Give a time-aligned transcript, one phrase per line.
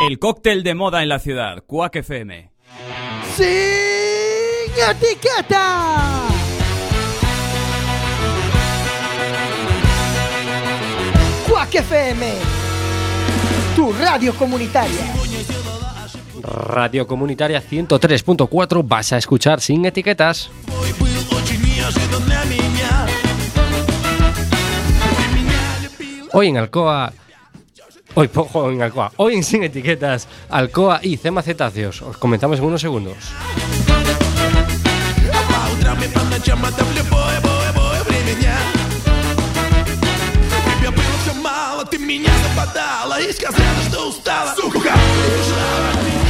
[0.00, 2.52] El cóctel de moda en la ciudad, Quack FM.
[3.34, 3.44] ¡Sin
[4.88, 6.28] etiqueta!
[11.48, 12.32] Quack FM,
[13.74, 15.14] tu radio comunitaria.
[16.44, 20.48] Radio Comunitaria 103.4 vas a escuchar sin etiquetas.
[26.32, 27.12] Hoy en Alcoa.
[28.17, 29.11] Hoy, po- en Alcoa.
[29.17, 32.01] Hoy en Sin Etiquetas, Alcoa y Cema Cetáceos.
[32.01, 33.15] Os comenzamos en unos segundos.
[40.79, 46.26] Тебе было все мало, ты меня западала И сказала, что устала Сука, убежала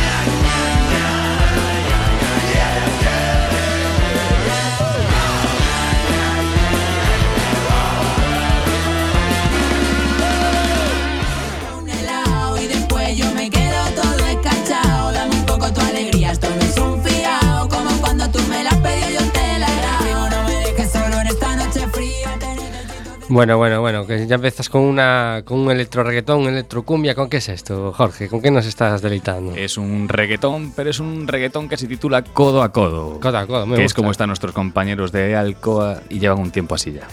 [23.31, 27.15] Bueno, bueno, bueno, que ya empiezas con una con un electro reggaetón, un electrocumbia.
[27.15, 28.27] ¿Con qué es esto, Jorge?
[28.27, 29.55] ¿Con qué nos estás deleitando?
[29.55, 33.21] Es un reggaetón, pero es un reggaetón que se titula Codo a Codo.
[33.21, 36.51] Codo a codo, me que es como están nuestros compañeros de Alcoa y llevan un
[36.51, 37.07] tiempo así ya.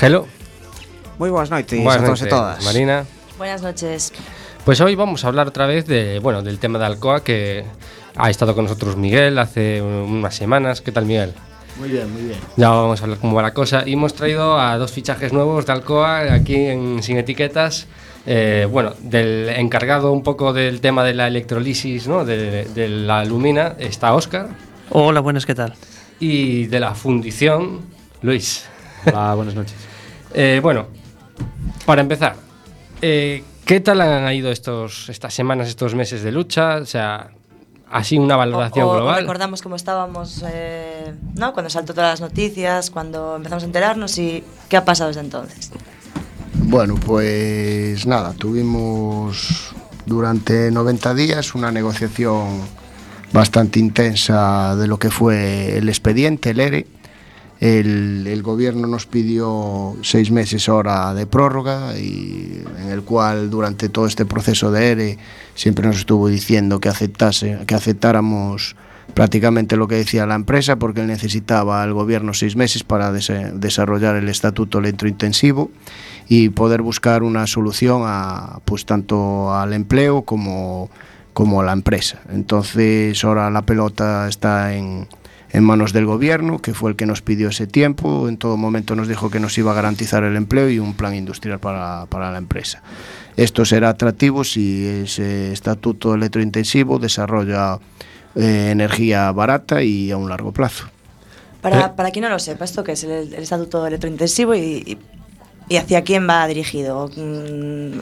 [0.00, 0.26] Hello.
[1.18, 2.64] Moi boas noites Buenas a todos noches, todas.
[2.64, 3.04] Marina.
[3.38, 4.12] Buenas noches.
[4.64, 7.64] Pues hoy vamos a hablar otra vez de, bueno, del tema de Alcoa que
[8.16, 10.80] ha estado con nosotros Miguel hace unas semanas.
[10.80, 11.34] ¿Qué tal, Miguel?
[11.78, 12.38] Muy bien, muy bien.
[12.56, 13.82] Ya vamos a hablar cómo va la cosa.
[13.86, 17.86] Y hemos traído a dos fichajes nuevos de Alcoa aquí en Sin Etiquetas.
[18.26, 22.24] Eh, bueno, del encargado un poco del tema de la electrolisis, ¿no?
[22.24, 24.48] De, de la alumina, está Oscar.
[24.90, 25.74] Hola, buenas, ¿qué tal?
[26.20, 27.80] Y de la fundición,
[28.20, 28.66] Luis.
[29.06, 29.74] Hola, buenas noches.
[30.34, 30.86] Eh, bueno,
[31.84, 32.36] para empezar,
[33.00, 36.76] eh, ¿qué tal han ido estos, estas semanas, estos meses de lucha?
[36.76, 37.30] O sea,
[37.92, 39.20] así una valoración O- o- o global.
[39.20, 41.52] recordamos cómo estábamos, eh, ¿no?
[41.52, 45.70] Cuando saltó todas las noticias, cuando empezamos a enterarnos y qué ha pasado desde entonces.
[46.54, 49.74] Bueno, pues nada, tuvimos
[50.06, 52.60] durante 90 días una negociación
[53.32, 56.86] bastante intensa de lo que fue el expediente, el ERE.
[57.62, 63.88] El, el gobierno nos pidió seis meses ahora de prórroga y en el cual durante
[63.88, 65.18] todo este proceso de ERE
[65.54, 68.74] siempre nos estuvo diciendo que aceptase, que aceptáramos
[69.14, 74.16] prácticamente lo que decía la empresa porque necesitaba el gobierno seis meses para dese- desarrollar
[74.16, 75.70] el estatuto electrointensivo
[76.28, 80.90] y poder buscar una solución a pues tanto al empleo como,
[81.32, 82.22] como a la empresa.
[82.32, 85.06] Entonces ahora la pelota está en,
[85.52, 88.96] en manos del gobierno, que fue el que nos pidió ese tiempo, en todo momento
[88.96, 92.32] nos dijo que nos iba a garantizar el empleo y un plan industrial para, para
[92.32, 92.82] la empresa.
[93.36, 97.78] Esto será atractivo si ese estatuto electrointensivo desarrolla
[98.34, 100.86] eh, energía barata y a un largo plazo.
[101.60, 103.04] Para, para quien no lo sepa, ¿esto qué es?
[103.04, 104.98] El, el estatuto electrointensivo y, y,
[105.68, 107.10] y hacia quién va dirigido?
[107.14, 107.98] Mm,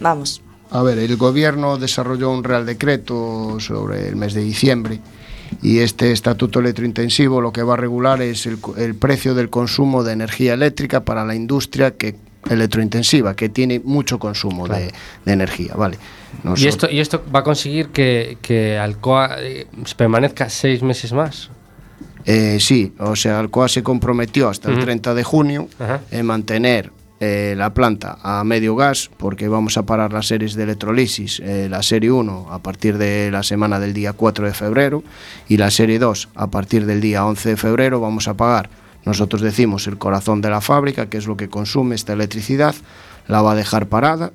[0.00, 0.42] vamos.
[0.70, 5.00] A ver, el gobierno desarrolló un real decreto sobre el mes de diciembre
[5.62, 10.02] y este estatuto electrointensivo lo que va a regular es el, el precio del consumo
[10.04, 12.16] de energía eléctrica para la industria que
[12.50, 14.92] electrointensiva, que tiene mucho consumo de,
[15.24, 15.98] de energía, ¿vale?
[16.56, 19.66] ¿Y esto, ¿Y esto va a conseguir que, que Alcoa eh,
[19.96, 21.50] permanezca seis meses más?
[22.26, 24.84] Eh, sí, o sea, Alcoa se comprometió hasta el Ujú.
[24.84, 25.68] 30 de junio
[26.10, 30.64] en mantener eh, la planta a medio gas porque vamos a parar las series de
[30.64, 35.04] electrolisis, eh, la serie 1 a partir de la semana del día 4 de febrero
[35.48, 38.68] y la serie 2 a partir del día 11 de febrero vamos a pagar,
[39.04, 42.74] nosotros decimos el corazón de la fábrica, que es lo que consume esta electricidad,
[43.28, 44.32] la va a dejar parada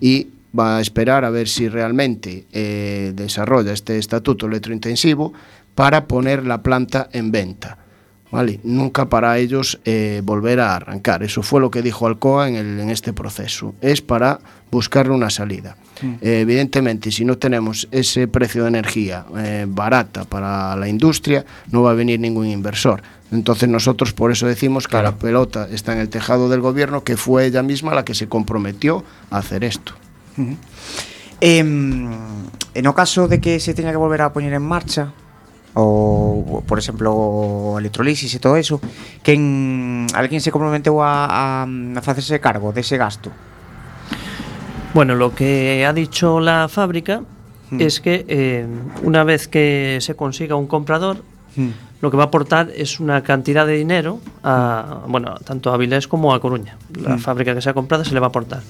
[0.00, 5.32] y va a esperar a ver si realmente eh, desarrolla este estatuto electrointensivo
[5.74, 7.78] para poner la planta en venta.
[8.36, 8.60] ¿Vale?
[8.64, 11.22] Nunca para ellos eh, volver a arrancar.
[11.22, 13.74] Eso fue lo que dijo Alcoa en, el- en este proceso.
[13.80, 15.76] Es para buscarle una salida.
[16.20, 21.80] Eh, evidentemente, si no tenemos ese precio de energía eh, barata para la industria, no
[21.82, 23.00] va a venir ningún inversor.
[23.32, 27.16] Entonces nosotros por eso decimos que la pelota está en el tejado del gobierno, que
[27.16, 29.94] fue ella misma la que se comprometió a hacer esto.
[31.40, 32.10] Em,
[32.74, 35.12] en o caso de que se teña que volver a poñer en marcha
[35.76, 38.80] o por exemplo, a electrolisis e todo eso,
[39.20, 43.28] quen alguén se comprometeu a, a, a facerse cargo dese gasto?
[44.96, 47.20] Bueno, lo que ha dicho la fábrica
[47.68, 47.80] mm.
[47.80, 48.64] es que eh,
[49.04, 51.20] una vez que se consiga un comprador,
[51.54, 55.74] mm lo que va a aportar es una cantidad de dinero a, bueno, tanto a
[55.74, 56.76] Avilés como a Coruña.
[57.02, 57.18] La Mm.
[57.18, 58.62] fábrica que sea comprada se le va a aportar.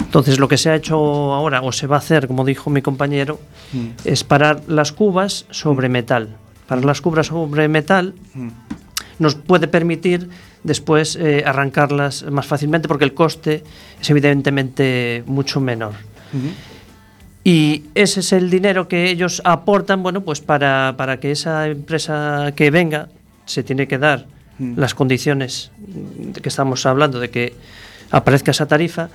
[0.00, 0.96] Entonces, lo que se ha hecho
[1.34, 3.40] ahora, o se va a hacer, como dijo mi compañero,
[3.72, 3.86] Mm.
[4.04, 6.36] es parar las cubas sobre metal.
[6.66, 8.48] Parar las cubas sobre metal Mm.
[9.18, 10.28] nos puede permitir
[10.62, 13.64] después eh, arrancarlas más fácilmente porque el coste
[14.00, 15.92] es evidentemente mucho menor.
[17.48, 22.52] Y ese es el dinero que ellos aportan, bueno, pues para, para que esa empresa
[22.54, 23.08] que venga
[23.46, 24.26] se tiene que dar
[24.58, 24.76] Mm.
[24.76, 27.54] las condiciones de que estamos hablando, de que
[28.10, 29.08] aparezca esa tarifa,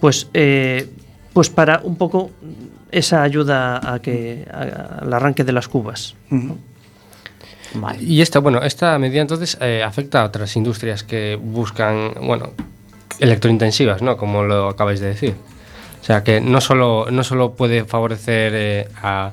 [0.00, 0.86] pues, eh,
[1.32, 2.30] pues para un poco
[2.90, 6.14] esa ayuda a que a- al arranque de las cubas.
[7.74, 8.02] Vale.
[8.02, 12.50] Y esta, bueno, esta medida entonces eh, afecta a otras industrias que buscan, bueno,
[13.20, 14.16] electrointensivas, ¿no?
[14.18, 15.34] Como lo acabáis de decir.
[16.02, 19.30] O sea, que no solo, no solo puede favorecer eh, a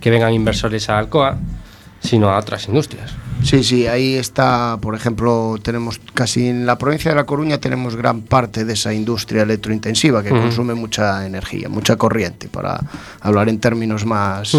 [0.00, 1.38] que vengan inversores a Alcoa,
[2.00, 3.12] sino a otras industrias.
[3.42, 7.96] Sí, sí, ahí está, por ejemplo, tenemos casi en la provincia de La Coruña tenemos
[7.96, 12.80] gran parte de esa industria electrointensiva que consume mucha energía, mucha corriente, para
[13.20, 14.54] hablar en términos más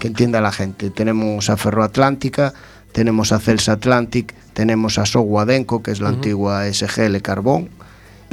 [0.00, 0.90] que entienda la gente.
[0.90, 2.54] Tenemos a Ferroatlántica,
[2.90, 7.70] tenemos a Celsa Atlantic, tenemos a Soguadenco, que es la antigua SGL Carbón,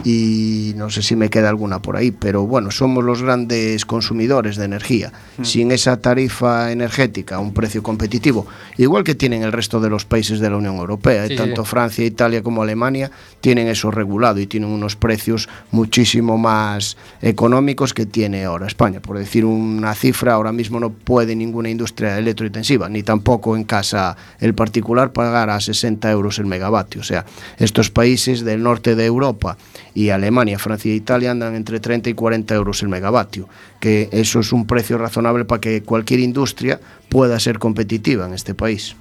[0.04, 4.56] y no sé si me queda alguna por ahí, pero bueno, somos los grandes consumidores
[4.56, 5.12] de energía.
[5.44, 10.40] Sin esa tarifa energética, un precio competitivo, igual que tienen el resto de los países
[10.40, 11.70] de la Unión Europea, Sí, y tanto sí.
[11.70, 13.12] Francia, Italia como Alemania
[13.42, 19.00] tienen eso regulado y tienen unos precios muchísimo más económicos que tiene ahora España.
[19.02, 24.16] Por decir una cifra, ahora mismo no puede ninguna industria electrointensiva, ni tampoco en casa
[24.40, 27.02] el particular pagar a 60 euros el megavatio.
[27.02, 27.26] O sea,
[27.58, 29.58] estos países del norte de Europa
[29.94, 33.48] y Alemania, Francia e Italia andan entre 30 y 40 euros el megavatio,
[33.80, 36.80] que eso es un precio razonable para que cualquier industria
[37.10, 38.96] pueda ser competitiva en este país.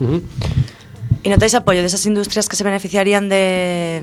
[0.00, 0.22] Uh -huh.
[1.22, 4.02] ¿Y notáis apoyo de esas industrias que se beneficiarían de,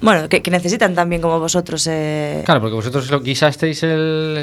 [0.00, 1.86] Bueno, que, que necesitan también como vosotros...
[1.88, 3.90] eh, Claro, porque vosotros lo guisasteis el.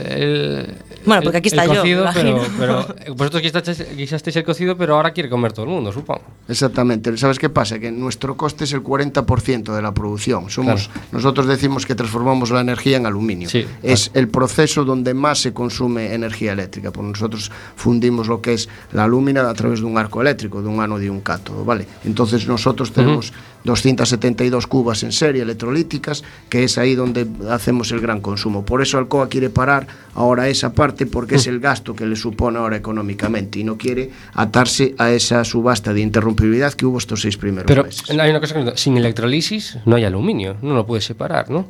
[0.07, 0.73] el-
[1.05, 2.53] Bueno, porque aquí está el yo, cocido, pero, imagino.
[2.57, 6.21] pero eh, vosotros guisasteis, guisasteis el cocido, pero ahora quiere comer todo el mundo, supongo.
[6.47, 7.15] Exactamente.
[7.17, 7.77] ¿Sabes qué pasa?
[7.79, 10.49] Que nuestro coste es el 40% de la producción.
[10.49, 11.07] Somos, Claro.
[11.11, 13.49] Nosotros decimos que transformamos la energía en aluminio.
[13.49, 16.91] Sí, es el proceso donde más se consume energía eléctrica.
[16.91, 20.69] Porque nosotros fundimos lo que es la alúmina a través de un arco eléctrico, de
[20.69, 21.65] un ánodo y un cátodo.
[21.65, 21.85] ¿vale?
[22.05, 28.21] Entonces nosotros tenemos 272 cubas en serie electrolíticas, que es ahí donde hacemos el gran
[28.21, 28.65] consumo.
[28.65, 32.57] Por eso Alcoa quiere parar ahora esa parte porque es el gasto que le supone
[32.57, 37.37] ahora económicamente y no quiere atarse a esa subasta de interrumpibilidad que hubo estos seis
[37.37, 38.09] primeros Pero meses.
[38.09, 41.67] hay una cosa que sin electrolisis no hay aluminio, no lo puedes separar, ¿no?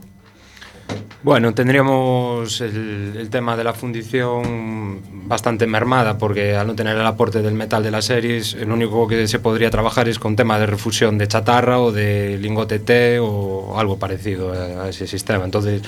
[1.22, 7.06] Bueno, tendríamos el, el tema de la fundición bastante mermada porque al no tener el
[7.06, 10.58] aporte del metal de las series, el único que se podría trabajar es con tema
[10.60, 15.44] de refusión de chatarra o de lingote T o algo parecido a, ese sistema.
[15.44, 15.82] Entonces,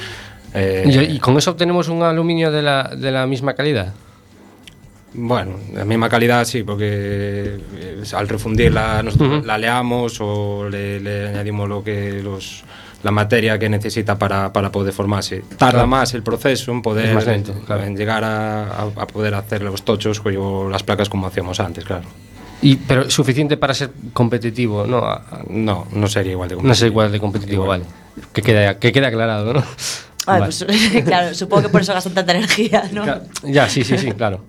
[0.54, 3.94] eh, Y, con eso obtenemos un aluminio de la, de la misma calidad.
[5.14, 9.46] Bueno, la misma calidad sí, porque eh, al refundirla nosotros Ujú.
[9.46, 12.64] la leamos o le, le añadimos lo que los
[13.04, 15.44] la materia que necesita para, para poder formarse.
[15.58, 15.88] Tarda Claro.
[15.88, 17.84] más el proceso en poder Es más lento, en- claro.
[17.84, 21.84] en llegar a, a- a poder hacer los tochos o las placas como hacíamos antes,
[21.86, 22.04] claro.
[22.64, 25.02] Y, pero suficiente para ser competitivo, ¿no?
[25.50, 27.86] No, no sería igual de No es igual de competitivo, vale.
[28.34, 29.64] Que quede, que quede aclarado, ¿no?
[30.28, 30.46] Ay, Vale.
[30.68, 33.04] pues, claro, supongo que por eso gastan tanta energía, ¿no?
[33.44, 34.44] Ya, sí, sí, sí, claro.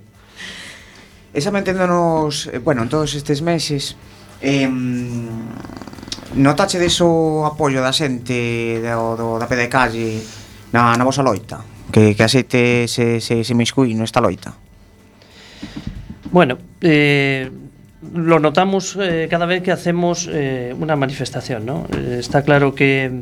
[1.32, 3.96] Esa manténdonos, eh, bueno, en todos estes meses
[4.42, 4.68] eh,
[6.34, 10.20] Notache deso apoio da xente do, do, da pé de calle
[10.72, 11.60] na, na vosa loita
[11.92, 14.56] Que, que a xente se, se, se miscui nesta loita
[16.32, 17.50] Bueno, eh,
[18.14, 21.84] lo notamos eh, cada vez que hacemos eh, una manifestación, ¿no?
[21.92, 23.20] Eh, está claro que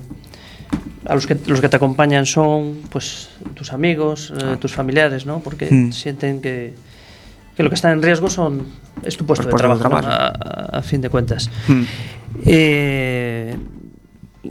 [1.05, 5.41] a los que los que te acompañan son pues tus amigos, eh, tus familiares, ¿no?
[5.41, 5.91] Porque Mm.
[5.91, 6.73] sienten que,
[7.61, 8.65] que lo que está en riesgo son
[9.05, 9.97] es tu puesto Pues de trabajo, ¿no?
[9.99, 10.29] a,
[10.79, 11.51] a fin de cuentas.
[11.69, 11.83] Hmm.
[12.47, 13.55] Eh,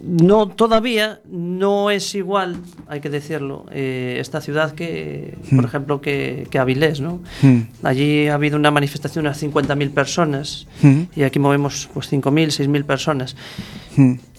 [0.03, 5.65] no, todavía no es igual, hay que decirlo, eh, esta ciudad que, por Hmm.
[5.65, 7.21] ejemplo, que, que Avilés, ¿no?
[7.41, 7.61] Hmm.
[7.81, 10.67] Allí ha habido una manifestación de unas 50.000 personas
[11.15, 13.35] y aquí movemos pues 5.000, 6.000 personas.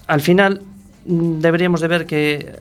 [0.06, 0.62] Al final
[1.06, 2.54] mm, deberíamos de ver que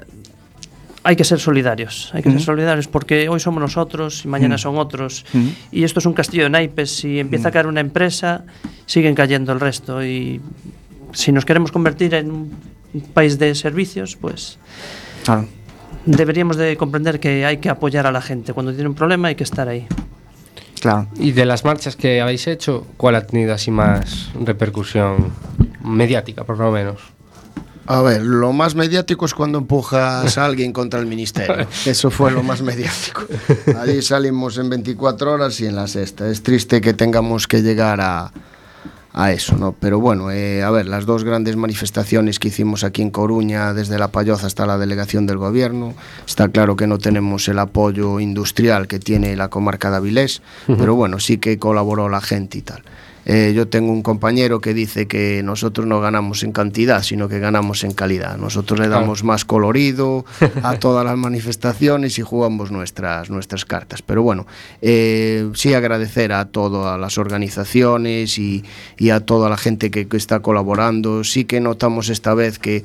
[1.03, 4.77] hay que ser solidarios, hay que ser solidarios porque hoy somos nosotros y mañana son
[4.77, 5.25] otros.
[5.71, 8.43] Y esto es un castillo de naipes, si empieza a caer una empresa
[8.85, 10.03] siguen cayendo el resto.
[10.03, 10.41] Y
[11.13, 14.57] si nos queremos convertir en un país de servicios, pues
[15.23, 15.47] Claro.
[16.05, 19.35] deberíamos de comprender que hay que apoyar a la gente, cuando tiene un problema hay
[19.35, 19.87] que estar ahí.
[20.81, 21.07] Claro.
[21.19, 25.31] Y de las marchas que habéis hecho, ¿cuál ha tenido así más repercusión
[25.83, 26.99] mediática, por lo menos?
[27.91, 31.67] A ver, lo más mediático es cuando empujas a alguien contra el ministerio.
[31.87, 33.23] Eso fue lo más mediático.
[33.79, 36.29] Allí salimos en 24 horas y en la sexta.
[36.29, 38.31] Es triste que tengamos que llegar a,
[39.11, 39.71] a eso, ¿no?
[39.71, 43.97] Pero bueno, eh, a ver, las dos grandes manifestaciones que hicimos aquí en Coruña, desde
[43.97, 45.95] La Payoza hasta la delegación del gobierno,
[46.27, 50.93] está claro que no tenemos el apoyo industrial que tiene la comarca de Avilés, pero
[50.93, 52.83] bueno, sí que colaboró la gente y tal.
[53.31, 57.37] Eh, yo tengo un compañero que dice que nosotros no ganamos en cantidad, sino que
[57.37, 58.37] ganamos en calidad.
[58.37, 60.25] Nosotros le damos más colorido
[60.63, 64.01] a todas las manifestaciones y jugamos nuestras, nuestras cartas.
[64.01, 64.47] Pero bueno,
[64.81, 68.63] eh, sí agradecer a todas las organizaciones y,
[68.97, 71.23] y a toda la gente que, que está colaborando.
[71.23, 72.83] Sí que notamos esta vez que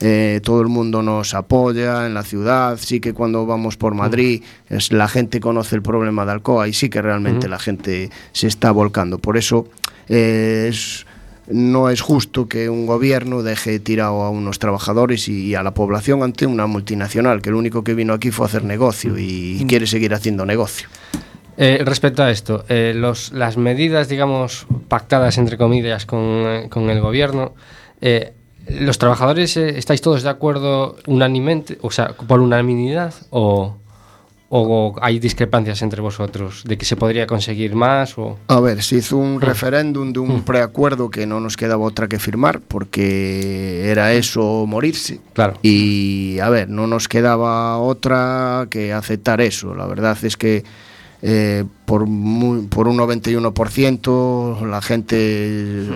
[0.00, 4.42] eh, todo el mundo nos apoya en la ciudad, sí que cuando vamos por Madrid
[4.68, 8.46] es, la gente conoce el problema de Alcoa y sí que realmente la gente se
[8.46, 9.18] está volcando.
[9.18, 9.68] Por eso
[10.08, 11.06] eh, es-
[11.48, 15.72] no es justo que un gobierno deje tirado a unos trabajadores y, y a la
[15.74, 19.58] población ante una multinacional, que lo único que vino aquí fue a hacer negocio y,
[19.60, 20.88] y quiere seguir haciendo negocio.
[21.56, 26.90] Eh, respecto a esto, eh, los, las medidas, digamos, pactadas entre comillas con, eh, con
[26.90, 27.54] el gobierno,
[28.68, 33.76] ¿los trabajadores eh, estáis todos de acuerdo unánimemente, o sea, por unanimidad, o,
[34.48, 38.16] o hay discrepancias entre vosotros de que se podría conseguir más?
[38.18, 38.38] O...
[38.48, 42.18] A ver, se hizo un referéndum de un preacuerdo que no nos quedaba otra que
[42.18, 45.20] firmar, porque era eso morirse.
[45.32, 45.54] Claro.
[45.62, 49.74] Y a ver, no nos quedaba otra que aceptar eso.
[49.74, 50.64] La verdad es que
[51.22, 55.88] eh, por, muy- por un 91% la gente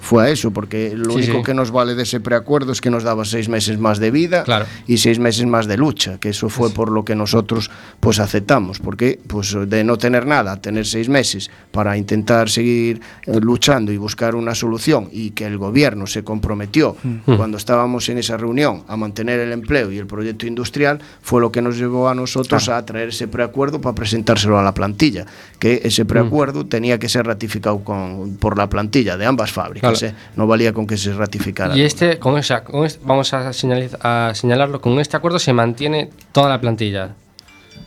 [0.00, 1.42] fue a eso, porque lo Sí, único sí.
[1.44, 4.42] que nos vale de ese preacuerdo es que nos daba seis meses más de vida
[4.44, 4.66] Claro.
[4.86, 8.78] y seis meses más de lucha, que eso fue por lo que nosotros pues aceptamos,
[8.80, 13.96] porque pues de no tener nada, tener seis meses para intentar seguir eh, luchando y
[13.96, 17.36] buscar una solución y que el gobierno se comprometió Mm.
[17.36, 21.50] cuando estábamos en esa reunión a mantener el empleo y el proyecto industrial, fue lo
[21.52, 25.26] que nos llevó a nosotros a traer ese preacuerdo para presentárselo a la plantilla,
[25.58, 29.89] que ese preacuerdo tenía que ser ratificado con, por la plantilla de ambas fábricas, Claro.
[30.36, 31.76] No valía con que se ratificara.
[31.76, 35.52] Y este, con esa, con este- vamos a, señaliz- a señalarlo, con este acuerdo se
[35.52, 37.14] mantiene toda la plantilla.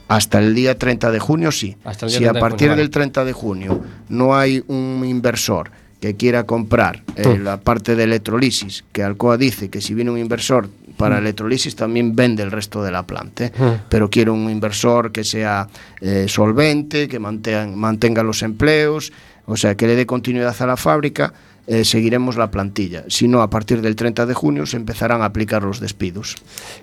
[0.08, 1.76] Hasta el día 30 de junio sí.
[1.84, 2.82] Hasta el día si 30 a de partir junio, vale.
[2.82, 7.44] del 30 de junio no hay un inversor que quiera comprar eh, Mm.
[7.44, 11.20] la parte de electrolisis, que Alcoa dice que si viene un inversor para Mm.
[11.20, 13.52] electrolisis también vende el resto de la planta, ¿eh?
[13.58, 13.64] Mm.
[13.88, 15.70] pero quiero un inversor que sea
[16.02, 19.14] eh, solvente, que mantenga, mantenga los empleos,
[19.46, 21.34] o sea, que le dé continuidad a la fábrica.
[21.68, 23.06] Eh, seguiremos la plantilla.
[23.08, 26.36] Si no, a partir del 30 de junio se empezarán a aplicar los despidos.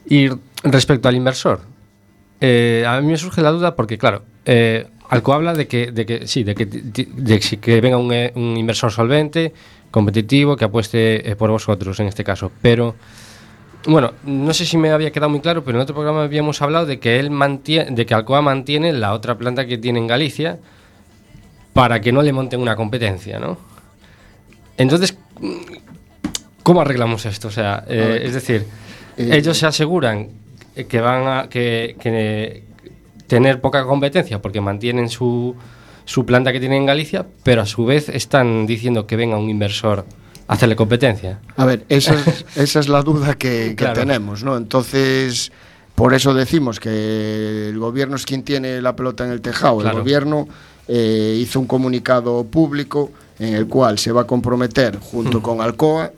[0.09, 0.29] Y
[0.63, 1.61] respecto al inversor,
[2.41, 6.07] eh, a mí me surge la duda porque, claro, eh, Alco habla de que, de
[6.07, 9.53] que sí, de que, venga un, eh, un inversor solvente,
[9.91, 12.53] competitivo, que apueste eh, por vosotros en este caso.
[12.63, 12.95] Pero,
[13.87, 16.87] bueno, no sé si me había quedado muy claro, pero en otro programa habíamos hablado
[16.87, 20.61] de que él mantiene, de que Alcoa mantiene la otra planta que tiene en Galicia
[21.73, 23.59] para que no le monten una competencia, ¿no?
[24.81, 25.15] Entonces,
[26.63, 27.49] ¿cómo arreglamos esto?
[27.49, 28.65] O sea, eh, es decir,
[29.17, 30.29] eh, ellos se aseguran
[30.89, 32.65] que van a que, que
[33.27, 35.55] tener poca competencia porque mantienen su,
[36.07, 39.51] su planta que tienen en Galicia, pero a su vez están diciendo que venga un
[39.51, 40.07] inversor
[40.49, 41.41] a hacerle competencia.
[41.57, 44.01] A ver, esa es, esa es la duda que, que Claro.
[44.01, 44.57] tenemos, ¿no?
[44.57, 45.53] Entonces,
[45.95, 49.79] por eso decimos que el gobierno es quien tiene la pelota en el tejado.
[49.81, 49.99] Claro.
[49.99, 50.49] El gobierno
[50.89, 55.43] eh, hizo un comunicado público en el cual se va a comprometer, junto Mm.
[55.43, 56.13] con Alcoa,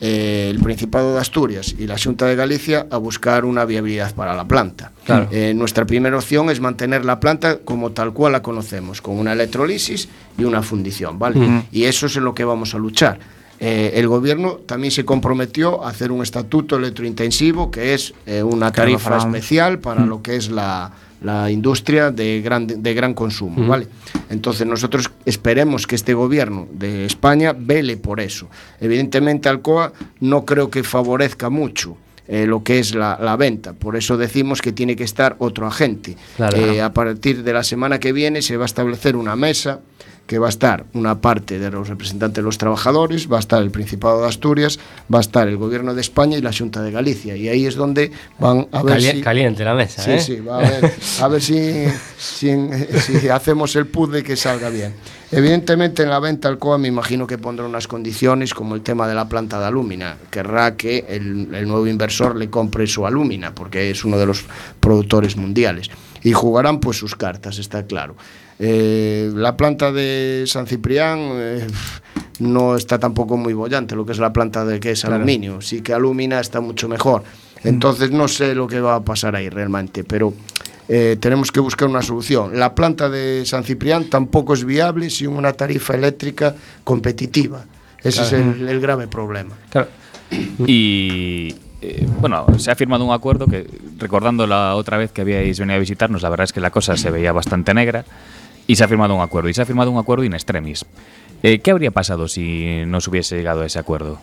[0.00, 4.34] eh, el Principado de Asturias y la Junta de Galicia a buscar una viabilidad para
[4.34, 4.90] la planta.
[5.04, 5.28] Claro.
[5.30, 9.32] Eh, nuestra primera opción es mantener la planta como tal cual la conocemos, con una
[9.32, 11.38] electrolisis y una fundición, ¿vale?
[11.38, 11.62] Ujú.
[11.72, 13.18] Y eso es en lo que vamos a luchar.
[13.60, 18.90] Eh, el gobierno también se comprometió a hacer un estatuto electrointensivo, que es una Claro,
[18.90, 20.90] tarifa para- especial para lo que es la,
[21.22, 23.66] la industria de gran, de gran consumo.
[23.66, 23.86] ¿vale?
[24.30, 28.48] Entonces nosotros esperemos que este gobierno de España vele por eso.
[28.80, 31.96] Evidentemente Alcoa no creo que favorezca mucho
[32.28, 35.66] eh, lo que es la, la venta, por eso decimos que tiene que estar otro
[35.66, 36.16] agente.
[36.36, 36.56] Claro.
[36.56, 39.80] Eh, a partir de la semana que viene se va a establecer una mesa
[40.32, 43.60] que va a estar una parte de los representantes de los trabajadores, va a estar
[43.62, 44.78] el Principado de Asturias,
[45.12, 47.36] va a estar el Gobierno de España y la Junta de Galicia.
[47.36, 49.20] Y ahí es donde van a ver Cali- si...
[49.20, 50.20] Caliente la mesa, Sí, ¿eh?
[50.20, 51.84] sí, va a ver, a ver si,
[52.18, 52.50] si,
[52.98, 54.94] si hacemos el puzzle que salga bien.
[55.30, 59.14] Evidentemente en la venta Alcoa me imagino que pondrá unas condiciones como el tema de
[59.14, 60.16] la planta de alúmina.
[60.30, 64.44] Querrá que el, el nuevo inversor le compre su alúmina porque es uno de los
[64.80, 65.90] productores mundiales.
[66.24, 68.14] y jugarán pues sus cartas, está claro.
[68.58, 71.66] Eh, la planta de San Ciprián eh,
[72.40, 75.16] no está tampoco muy bollante, lo que es la planta de que es Claro.
[75.16, 77.22] aluminio, sí que alumina está mucho mejor.
[77.64, 80.34] Entonces no sé lo que va a pasar ahí realmente, pero
[80.88, 82.58] eh, tenemos que buscar una solución.
[82.58, 86.54] La planta de San Ciprián tampoco es viable sin una tarifa eléctrica
[86.84, 87.64] competitiva.
[88.02, 88.50] Ese Claro.
[88.50, 89.54] es el, el grave problema.
[89.70, 89.88] Claro.
[90.66, 93.66] Y eh, bueno, se ha firmado un acuerdo que,
[93.98, 96.96] recordando la otra vez que habíais venido a visitarnos, la verdad es que la cosa
[96.96, 98.04] se veía bastante negra.
[98.72, 99.50] Y se ha firmado un acuerdo.
[99.50, 100.86] Y se ha firmado un acuerdo in extremis.
[101.42, 104.18] Eh, ¿Qué habría pasado si no se hubiese llegado a ese acuerdo?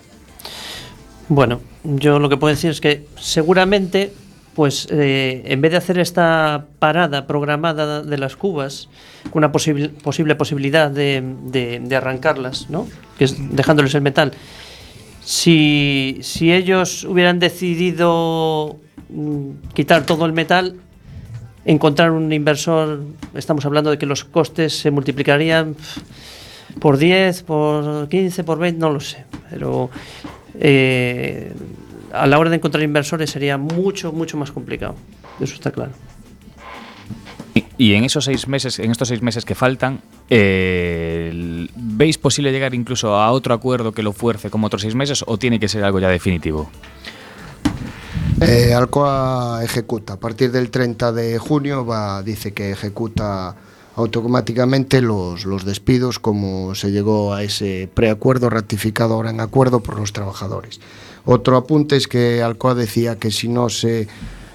[1.28, 4.12] Bueno, yo lo que puedo decir es que seguramente,
[4.56, 8.90] pues eh, en vez de hacer esta parada programada de las cubas,
[9.30, 9.90] con una posible
[10.34, 12.88] posibilidad de, de- de arrancarlas, ¿no?
[13.20, 14.32] Que es dejándoles el metal.
[15.24, 18.78] Si, si ellos hubieran decidido
[19.10, 20.78] mm, quitar todo el metal,
[21.70, 23.02] encontrar un inversor,
[23.36, 25.76] estamos hablando de que los costes se multiplicarían
[26.80, 29.26] por 10, por 15, por 20, no lo sé.
[29.52, 29.92] Pero
[30.60, 31.54] eh,
[32.12, 34.96] a la hora de encontrar inversores sería mucho, mucho más complicado.
[35.40, 35.92] Eso está claro.
[37.78, 42.74] Y, en esos seis meses, en estos seis meses que faltan, eh, ¿veis posible llegar
[42.74, 45.84] incluso a otro acuerdo que lo fuerce como otros seis meses o tiene que ser
[45.84, 46.70] algo ya definitivo?
[48.42, 50.14] Eh, Alcoa ejecuta.
[50.14, 53.56] A partir del 30 de junio va, dice que ejecuta
[53.96, 60.00] automáticamente los, los despidos como se llegó a ese preacuerdo ratificado ahora en acuerdo por
[60.00, 60.80] los trabajadores.
[61.26, 64.08] Otro apunte es que Alcoa decía que si no se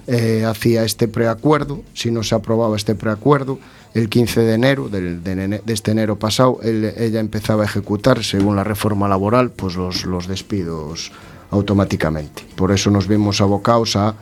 [0.06, 3.58] eh, hacía este preacuerdo, si no se aprobaba este preacuerdo,
[3.92, 8.56] el 15 de enero, del- de, este enero pasado, él- ella empezaba a ejecutar, según
[8.56, 11.12] la reforma laboral, pues los, los despidos
[11.54, 12.44] automáticamente.
[12.56, 14.14] Por eso nos vimos abocados a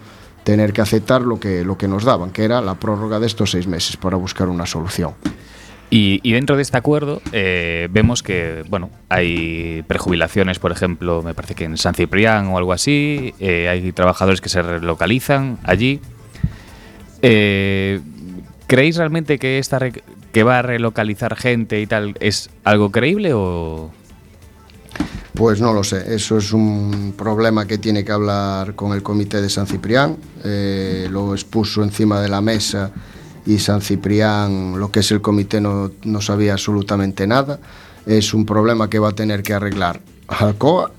[0.44, 3.52] tener que aceptar lo que, lo que nos daban, que era la prórroga de estos
[3.52, 5.14] seis meses para buscar una solución.
[5.94, 11.54] Y, dentro de este acuerdo eh, vemos que bueno hay prejubilaciones, por ejemplo, me parece
[11.54, 16.00] que en San Ciprián o algo así, eh, hay trabajadores que se relocalizan allí.
[17.20, 18.00] Eh,
[18.66, 23.90] ¿Creéis realmente que esta que va a relocalizar gente y tal es algo creíble o
[25.34, 29.40] Pues no lo sé, eso es un problema que tiene que hablar con el comité
[29.40, 32.90] de San Ciprián, eh, lo expuso encima de la mesa
[33.46, 37.58] y San Ciprián, lo que es el comité, no, no sabía absolutamente nada.
[38.04, 40.92] Es un problema que va a tener que arreglar Alcoa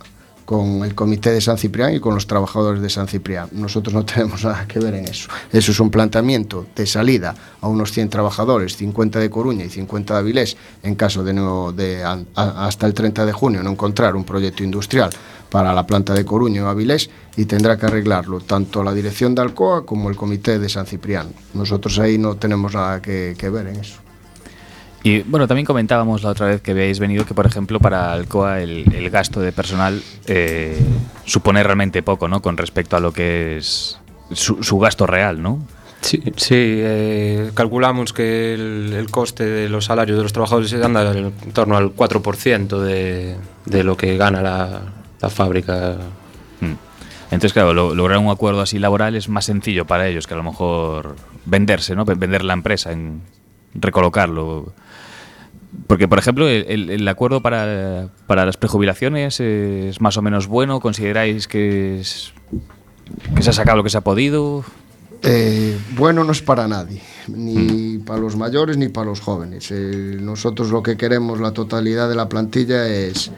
[0.54, 3.50] con el comité de San Ciprián y con los trabajadores de San Ciprián.
[3.54, 5.28] Nosotros no tenemos nada que ver en eso.
[5.52, 10.14] Eso es un planteamiento de salida a unos 100 trabajadores, 50 de Coruña y 50
[10.14, 12.04] de Avilés, en caso de, no, de
[12.36, 15.10] hasta el 30 de junio no encontrar un proyecto industrial
[15.50, 19.42] para la planta de Coruña o Avilés y tendrá que arreglarlo tanto la dirección de
[19.42, 21.34] Alcoa como el comité de San Ciprián.
[21.56, 24.03] Nosotros ahí no tenemos nada que ver en eso.
[25.04, 28.62] Y bueno, también comentábamos la otra vez que habéis venido que, por ejemplo, para Alcoa
[28.62, 30.80] el, el gasto de personal eh,
[31.26, 32.42] supone realmente poco, ¿no?
[32.42, 34.00] Con respecto a lo que es
[34.32, 35.60] su, su gasto real, ¿no?
[36.00, 41.12] Sí, sí eh, calculamos que el, el coste de los salarios de los trabajadores anda
[41.18, 43.36] en torno al 4% de,
[43.66, 44.82] de lo que gana la,
[45.22, 45.98] la fábrica.
[46.62, 46.74] Mm.
[47.32, 50.38] Entonces, claro, lo- lograr un acuerdo así laboral es más sencillo para ellos que a
[50.38, 52.06] lo mejor venderse, ¿no?
[52.06, 53.22] Vender la empresa, en
[53.74, 54.74] recolocarlo.
[55.88, 60.80] Porque, por ejemplo, el, acuerdo para, para las prejubilaciones es más o menos bueno.
[60.80, 62.34] ¿Consideráis que, es,
[63.36, 64.64] que se ha sacado lo que se ha podido?
[65.26, 69.72] Eh, bueno no es para nadie, ni para los mayores ni para los jóvenes.
[69.72, 73.32] Eh, nosotros lo que queremos, la totalidad de la plantilla, es,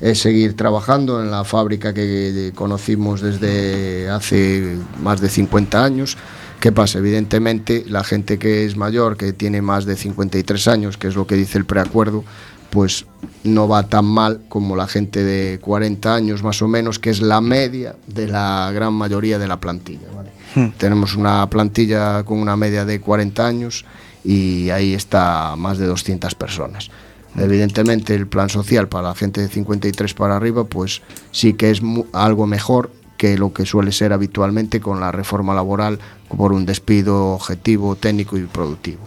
[0.00, 6.16] es seguir trabajando en la fábrica que conocimos desde hace más de 50 años.
[6.62, 7.00] ¿Qué pasa?
[7.00, 11.26] Evidentemente, la gente que es mayor, que tiene más de 53 años, que es lo
[11.26, 12.22] que dice el preacuerdo,
[12.70, 13.04] pues
[13.42, 17.20] no va tan mal como la gente de 40 años más o menos, que es
[17.20, 20.06] la media de la gran mayoría de la plantilla.
[20.14, 20.72] ¿vale?
[20.78, 23.84] Tenemos una plantilla con una media de 40 años
[24.22, 26.92] y ahí está más de 200 personas.
[27.36, 31.82] Evidentemente el plan social para la gente de 53 para arriba pues sí que es
[32.12, 32.92] algo mejor
[33.22, 36.00] que lo que suele ser habitualmente con la reforma laboral
[36.36, 39.02] por un despido objetivo, técnico y productivo.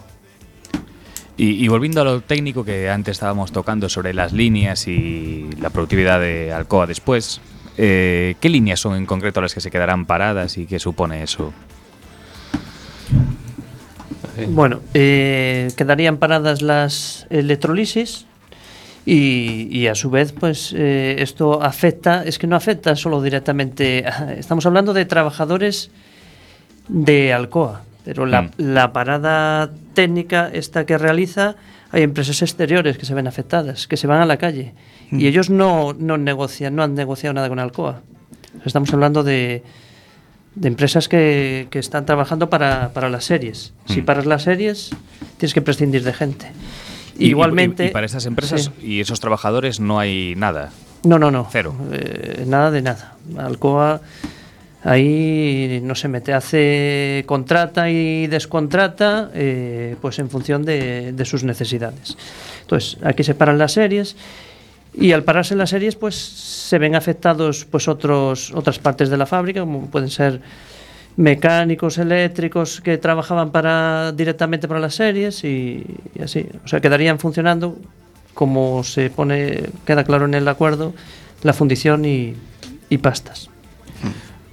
[1.35, 5.69] Y, y volviendo a lo técnico que antes estábamos tocando sobre las líneas y la
[5.69, 7.41] productividad de Alcoa después,
[7.77, 11.51] eh, ¿qué líneas son en concreto las que se quedarán paradas y qué supone eso?
[14.47, 18.27] Bueno, eh, quedarían paradas las electrolisis
[19.05, 24.05] y, y a su vez, pues eh, esto afecta, es que no afecta solo directamente,
[24.07, 25.91] a- estamos hablando de trabajadores
[26.87, 28.51] de Alcoa, Pero la, Mm.
[28.57, 31.55] la parada técnica esta que realiza,
[31.91, 34.73] hay empresas exteriores que se ven afectadas, que se van a la calle.
[35.11, 38.01] Y ellos no, no negocian, no han negociado nada con Alcoa.
[38.63, 39.63] Estamos hablando de,
[40.53, 43.73] de empresas que, que están trabajando para, para las series.
[43.87, 44.05] Si Mm.
[44.05, 44.91] paras las series,
[45.37, 46.51] tienes que prescindir de gente.
[47.17, 47.85] Y- Igualmente.
[47.85, 48.85] Y, para estas empresas Sí.
[48.87, 50.71] y esos trabajadores no hay nada.
[51.03, 51.47] No, no, no.
[51.51, 51.75] Cero.
[51.91, 53.15] Eh, nada de nada.
[53.37, 54.01] Alcoa
[54.83, 61.43] ahí no se mete, hace contrata y descontrata eh, pues en función de, de sus
[61.43, 62.17] necesidades.
[62.61, 64.15] Entonces, aquí se paran las series
[64.93, 69.25] y al pararse las series pues se ven afectados pues otros otras partes de la
[69.25, 70.39] fábrica como pueden ser
[71.17, 77.19] mecánicos eléctricos que trabajaban para directamente para las series y, y así o sea quedarían
[77.19, 77.77] funcionando
[78.33, 80.93] como se pone queda claro en el acuerdo
[81.43, 82.35] la fundición y,
[82.89, 83.49] y pastas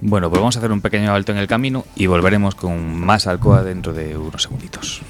[0.00, 3.28] Bueno, pues vamos a hacer un pequeño alto en el camino y volveremos con más
[3.28, 5.02] Alcoa dentro de unos segunditos.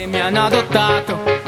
[0.00, 1.39] che mi hanno adottato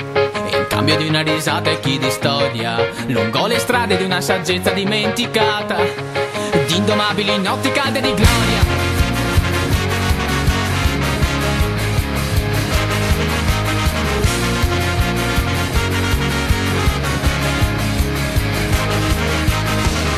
[0.83, 4.71] in cambio di una risata e chi di storia lungo le strade di una saggezza
[4.73, 5.77] dimenticata
[6.67, 8.91] di indomabili notti calde di gloria.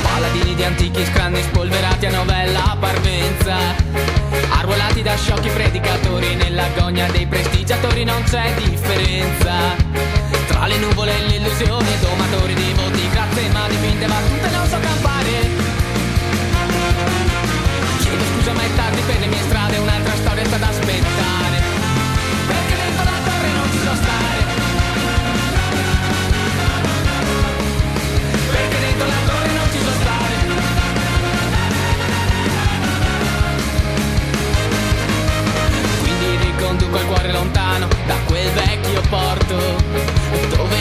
[0.03, 3.57] Paladini di antichi scranni spolverati a novella parvenza
[4.48, 9.84] arruolati da sciocchi predicatori nell'agonia dei prestigiatori non c'è differenza
[10.64, 15.50] tra le nuvole l'illusione domatori di voti grazie ma dipinte battute non so campare.
[17.98, 21.62] Chiedo scusa ma è tardi per le mie strade un'altra storia sta da aspettare.
[22.46, 24.38] Perché dentro la torre non ci so stare.
[28.50, 30.37] Perché dentro la torre non ci so stare.
[36.00, 39.93] Quindi riconduco il cuore lontano da quel vecchio porto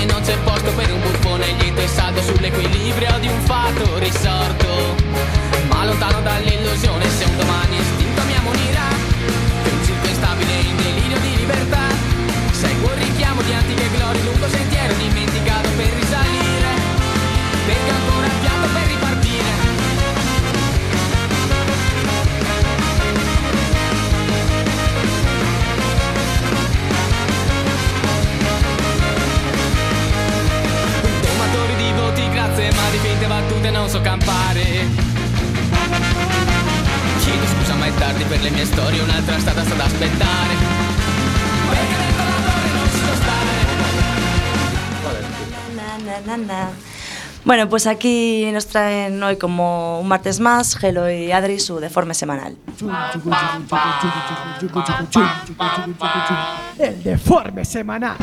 [0.06, 4.96] non c'è posto per un buffone lieto e saldo sull'equilibrio di un fatto risorto.
[5.68, 8.88] Ma lontano dall'illusione se un domani istinto mi ammonirà.
[9.64, 11.86] Che un circo instabile in delirio di libertà.
[12.52, 16.72] Seguo il richiamo di antiche glorie lungo sentiero dimenticato per risalire.
[17.66, 19.23] Perché ancora fiato per ripartire
[33.04, 34.64] finte battute non so campare.
[37.20, 40.56] Chiedo scusa, ma è tardi per le mie storie, un'altra strada sta da aspettare.
[41.70, 43.52] Perché dentro la torre non ci so stare.
[45.76, 46.72] Na, na, na, na.
[47.46, 52.14] Bueno, pues aquí nos traen hoy como un martes más Gelo y Adri su deforme
[52.14, 52.56] semanal.
[56.80, 58.16] El deforme semanal.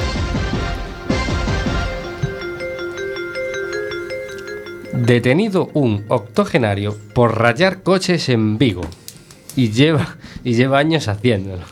[5.01, 8.83] Detenido un octogenario por rayar coches en Vigo.
[9.57, 11.63] Y lleva, y lleva años haciéndolo.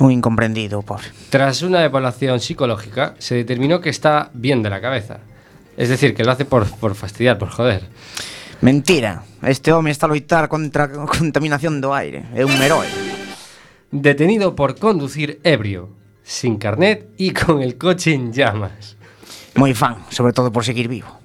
[0.00, 1.06] Un incomprendido, pobre.
[1.30, 5.20] Tras una evaluación psicológica, se determinó que está bien de la cabeza.
[5.78, 7.84] Es decir, que lo hace por, por fastidiar, por joder.
[8.60, 9.22] Mentira.
[9.42, 12.28] Este home está a loitar contra a contaminación do aire.
[12.36, 12.86] É un heroe.
[13.90, 15.88] Detenido por conducir ebrio,
[16.22, 19.00] sin carnet y con el coche en llamas.
[19.56, 21.16] Moi fan, sobre todo por seguir vivo.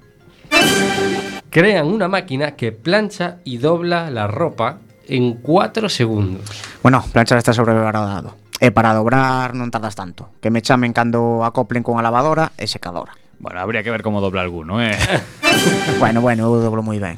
[1.54, 6.50] Crean una máquina que plancha y dobla la ropa en 4 segundos.
[6.82, 8.34] Bueno, planchar está sobrevalorado.
[8.58, 10.34] E para dobrar non tardas tanto.
[10.42, 13.14] Que me chamen cando acoplen con a lavadora e secadora.
[13.38, 14.98] Bueno, habría que ver cómo dobla alguno, ¿eh?
[16.02, 17.14] Bueno, bueno, eu doblo moi ben.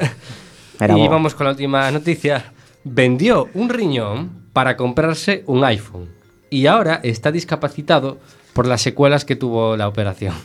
[0.77, 1.17] Era y bo.
[1.17, 2.53] vamos con la última noticia.
[2.85, 6.13] Vendió un riñón para comprarse un iPhone
[6.53, 8.21] y ahora está discapacitado
[8.53, 10.37] por las secuelas que tuvo la operación.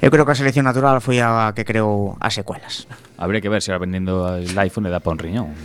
[0.00, 2.88] Eu creo que a selección natural foi a que creou as secuelas.
[3.20, 5.54] Habría que ver si ahora vendiendo el iPhone le da para un riñón.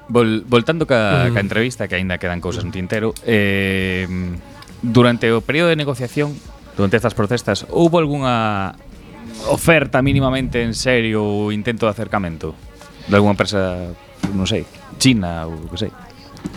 [0.08, 1.32] Vol, voltando ca, Mm.
[1.34, 4.04] ca entrevista, que aínda quedan cousas no tintero, eh,
[4.82, 6.36] durante o período de negociación,
[6.76, 8.74] durante estas protestas, houve algunha
[9.48, 12.52] oferta mínimamente en serio ou intento de acercamento
[13.08, 13.92] de algunha empresa,
[14.32, 14.64] non sei,
[15.00, 15.92] China ou que sei?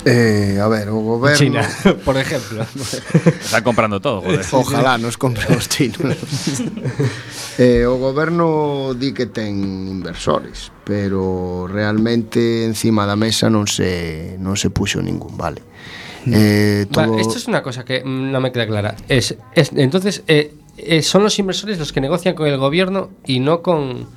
[0.05, 1.63] Eh, a ver, o goberno China,
[2.07, 2.63] por exemplo
[3.43, 4.45] Está comprando todo joder.
[4.51, 6.15] Ojalá nos compre os chinos
[7.59, 9.59] eh, O goberno di que ten
[9.91, 15.59] inversores Pero realmente encima da mesa non se, non se puxo ningún vale
[16.31, 16.85] Eh,
[17.19, 18.95] esto es una cosa que mm, no me queda clara.
[19.07, 23.39] Es, es- entonces, eh, eh, son los inversores los que negocian con el gobierno y
[23.39, 24.07] no con...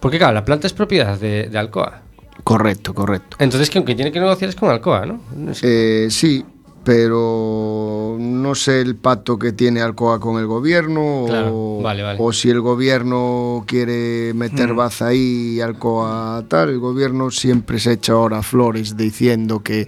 [0.00, 2.02] Porque claro, la planta es propiedad de, de Alcoa.
[2.42, 3.36] Correcto, correcto.
[3.40, 5.20] Entonces, que aunque tiene que negociar es con Alcoa, ¿no?
[5.62, 6.44] Eh, sí,
[6.84, 12.18] pero no sé el pacto que tiene Alcoa con el gobierno Claro, o, vale, vale.
[12.20, 14.76] o si el gobierno quiere meter Mm.
[14.76, 16.68] baza ahí y Alcoa tal.
[16.70, 19.86] El gobierno siempre se echa ahora flores diciendo que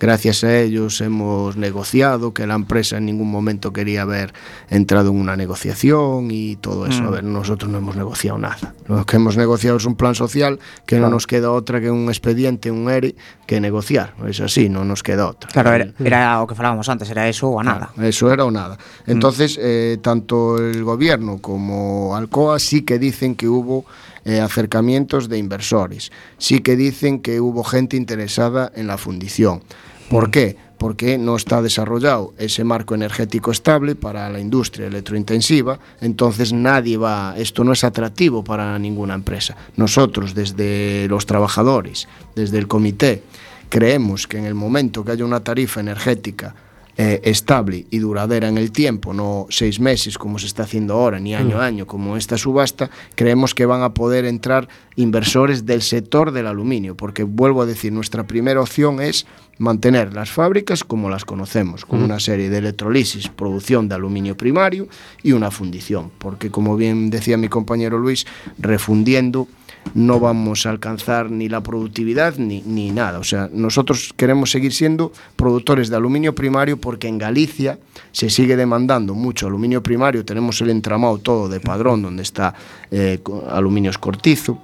[0.00, 4.32] gracias a ellos hemos negociado, que la empresa en ningún momento quería haber
[4.70, 7.02] entrado en una negociación y todo eso.
[7.02, 7.06] Mm.
[7.06, 8.74] A ver, nosotros no hemos negociado nada.
[8.86, 11.14] Lo que hemos negociado es un plan social que no Claro.
[11.14, 13.14] nos queda otra que un expediente, un ERE,
[13.46, 14.14] que negociar.
[14.26, 15.50] Es así, no nos queda otra.
[15.50, 17.90] Claro, era, era o que falábamos antes, era eso ou a nada.
[17.98, 18.78] Eso era o nada.
[19.06, 23.84] Entonces, eh, tanto el gobierno como Alcoa sí que dicen que hubo
[24.24, 29.62] eh, acercamientos de inversores, sí que dicen que hubo gente interesada en la fundición.
[30.10, 30.56] ¿Por qué?
[30.78, 37.34] Porque no está desarrollado ese marco energético estable para la industria electrointensiva, entonces nadie va,
[37.36, 39.56] esto no es atractivo para ninguna empresa.
[39.76, 43.22] Nosotros, desde los trabajadores, desde el comité,
[43.68, 46.54] creemos que en el momento que haya una tarifa energética
[47.00, 51.20] eh, estable y duradera en el tiempo, no seis meses como se está haciendo ahora,
[51.20, 51.60] ni año Mm.
[51.60, 56.48] a año como esta subasta, creemos que van a poder entrar inversores del sector del
[56.48, 59.26] aluminio, porque vuelvo a decir, nuestra primera opción es
[59.58, 62.04] mantener las fábricas como las conocemos, con Mm.
[62.04, 64.88] una serie de electrolisis, producción de aluminio primario
[65.22, 68.26] y una fundición, porque como bien decía mi compañero Luis,
[68.58, 69.46] refundiendo
[69.94, 73.18] no vamos a alcanzar ni la productividad ni, ni nada.
[73.18, 77.78] O sea, nosotros queremos seguir siendo productores de aluminio primario porque en Galicia
[78.12, 80.24] se sigue demandando mucho aluminio primario.
[80.24, 82.54] Tenemos el entramado todo de Padrón, donde está
[82.90, 84.58] eh, aluminio escortizo,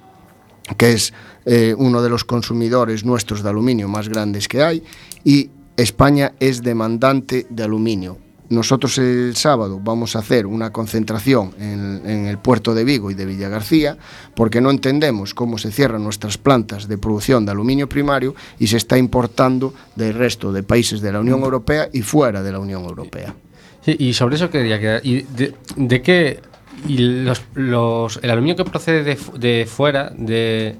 [0.76, 1.12] que es
[1.44, 4.82] eh, uno de los consumidores nuestros de aluminio más grandes que hay,
[5.24, 8.23] y España es demandante de aluminio.
[8.50, 13.14] Nosotros el sábado vamos a hacer una concentración en, en el puerto de Vigo y
[13.14, 13.96] de Villagarcía
[14.34, 18.76] porque no entendemos cómo se cierran nuestras plantas de producción de aluminio primario y se
[18.76, 22.84] está importando del resto de países de la Unión Europea y fuera de la Unión
[22.84, 23.34] Europea.
[23.82, 25.00] Sí, y sobre eso quería quedar.
[25.04, 26.40] ¿Y de, de qué?
[26.86, 30.76] Y los, los, el aluminio que procede de, de fuera de,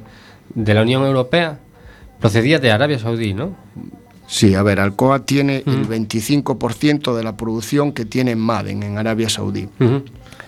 [0.55, 1.61] de la Unión Europea
[2.21, 3.57] procedía de Arabia Saudí, ¿no?
[4.27, 8.99] Sí, a ver, Alcoa tiene el 25% de la producción que tiene en Maden, en
[8.99, 9.69] Arabia Saudí.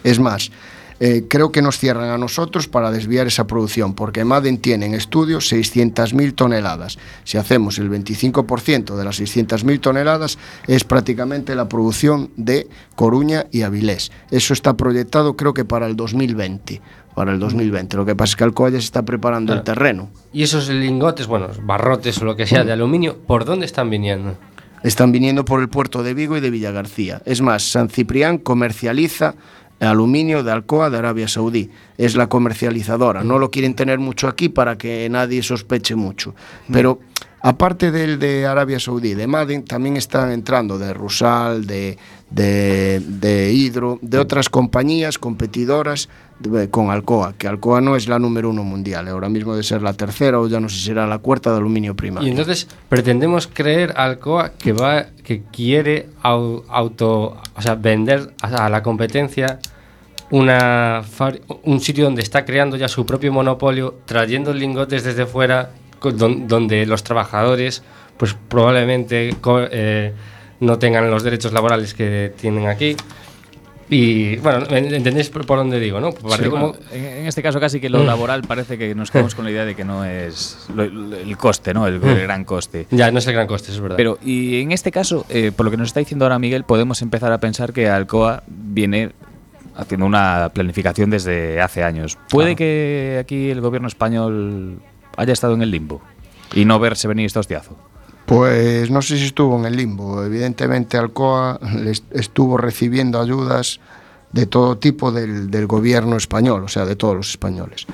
[0.03, 0.51] Es más,
[0.99, 4.95] eh, creo que nos cierran a nosotros para desviar esa producción, porque Maden tiene en
[4.95, 6.99] estudio 600.000 toneladas.
[7.25, 13.63] Si hacemos el 25% de las 600.000 toneladas, es prácticamente la producción de Coruña y
[13.63, 14.11] Avilés.
[14.31, 16.81] Eso está proyectado creo que para el 2020.
[17.17, 17.97] Para el 2020.
[17.97, 20.11] Lo que pasa es que Alcoa ya se está preparando el terreno.
[20.35, 24.37] Y esos lingotes, bueno, barrotes o lo que sea de aluminio, ¿por dónde están viniendo?
[24.83, 27.23] Están viniendo por el puerto de Vigo y de Villagarcía.
[27.25, 29.35] Es más, San Ciprián comercializa
[29.81, 31.71] aluminio de Alcoa de Arabia Saudí.
[31.99, 33.25] Es la comercializadora.
[33.25, 36.35] No lo quieren tener mucho aquí para que nadie sospeche mucho.
[36.73, 37.01] Pero
[37.41, 41.99] aparte del de Arabia Saudí, de Maden, también están entrando de Rusal, de,
[42.31, 46.09] de, de Hidro, de otras compañías competidoras
[46.41, 49.09] de- con Alcoa, que Alcoa no es la número uno mundial.
[49.09, 51.59] Ahora mismo debe ser la tercera o ya no sé si será la cuarta de
[51.59, 52.27] aluminio primario.
[52.27, 58.67] Y entonces pretendemos creer Alcoa que va que quiere au- auto, o sea, vender a,
[58.67, 59.61] a la competencia
[60.31, 61.03] una
[61.63, 65.71] un sitio donde está creando ya su propio monopolio, trayendo lingotes desde fuera
[66.03, 67.83] don- donde los trabajadores
[68.17, 69.37] pues probablemente
[69.71, 70.13] eh,
[70.61, 72.97] no tengan los derechos laborales que tienen aquí.
[73.89, 76.11] Y bueno, ¿entendéis por por dónde digo, no?
[76.11, 78.07] Sí, como- en, este caso casi que lo Mm.
[78.07, 81.73] laboral parece que nos quedamos con la idea de que no es lo- el coste,
[81.73, 81.87] ¿no?
[81.87, 82.09] El, Mm.
[82.09, 82.89] el gran coste.
[82.91, 83.97] Ya, no es el gran coste, es verdad.
[83.97, 87.01] Pero, y en este caso, eh, por lo que nos está diciendo ahora Miguel, podemos
[87.01, 89.13] empezar a pensar que Alcoa viene
[89.77, 92.19] haciendo una planificación desde hace años.
[92.31, 94.81] ¿Puede que aquí el gobierno español
[95.17, 96.03] haya estado en el limbo?
[96.55, 97.77] y no verse venir este hostiazo.
[98.27, 100.23] Pues no sé si estuvo en el limbo.
[100.23, 101.61] Evidentemente Alcoa
[102.11, 103.81] estuvo recibiendo ayudas
[104.33, 107.87] de todo tipo del, del gobierno español, o sea, de todos los españoles.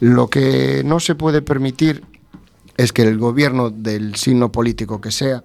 [0.00, 2.02] Lo que no se puede permitir
[2.76, 5.42] es que el gobierno del signo político que sea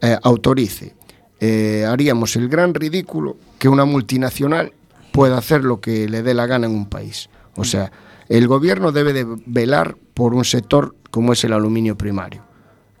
[0.00, 0.94] eh, autorice.
[1.38, 4.72] Eh, haríamos el gran ridículo que una multinacional
[5.12, 7.28] pueda hacer lo que le dé la gana en un país.
[7.56, 7.92] O sea,
[8.28, 12.45] el gobierno debe de velar por un sector como es el aluminio primario.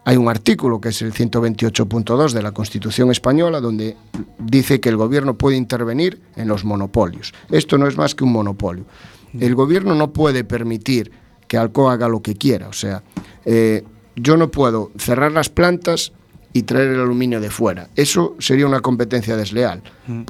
[0.06, 3.96] Hay un artículo que es el 128.2 de la Constitución española donde
[4.38, 7.34] dice que el gobierno puede intervenir en los monopolios.
[7.50, 8.84] Esto no es más que un monopolio.
[9.36, 11.10] El gobierno no puede permitir
[11.48, 12.68] que Alcoa haga lo que quiera.
[12.68, 13.02] O sea,
[13.44, 13.82] eh,
[14.14, 16.12] yo no puedo cerrar las plantas
[16.52, 17.88] y traer el aluminio de fuera.
[17.96, 19.82] Eso sería una competencia desleal.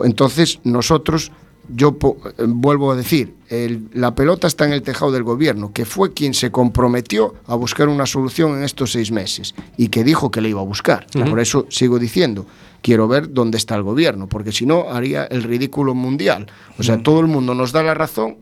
[0.02, 1.32] Entonces, nosotros,
[1.68, 5.72] yo po- eh, vuelvo a decir, el- la pelota está en el tejado del gobierno,
[5.72, 10.04] que fue quien se comprometió a buscar una solución en estos seis meses y que
[10.04, 11.06] dijo que le iba a buscar.
[11.30, 12.46] Por eso sigo diciendo,
[12.82, 16.46] quiero ver dónde está el gobierno, porque si no haría el ridículo mundial.
[16.78, 18.36] O sea, todo el mundo nos da la razón,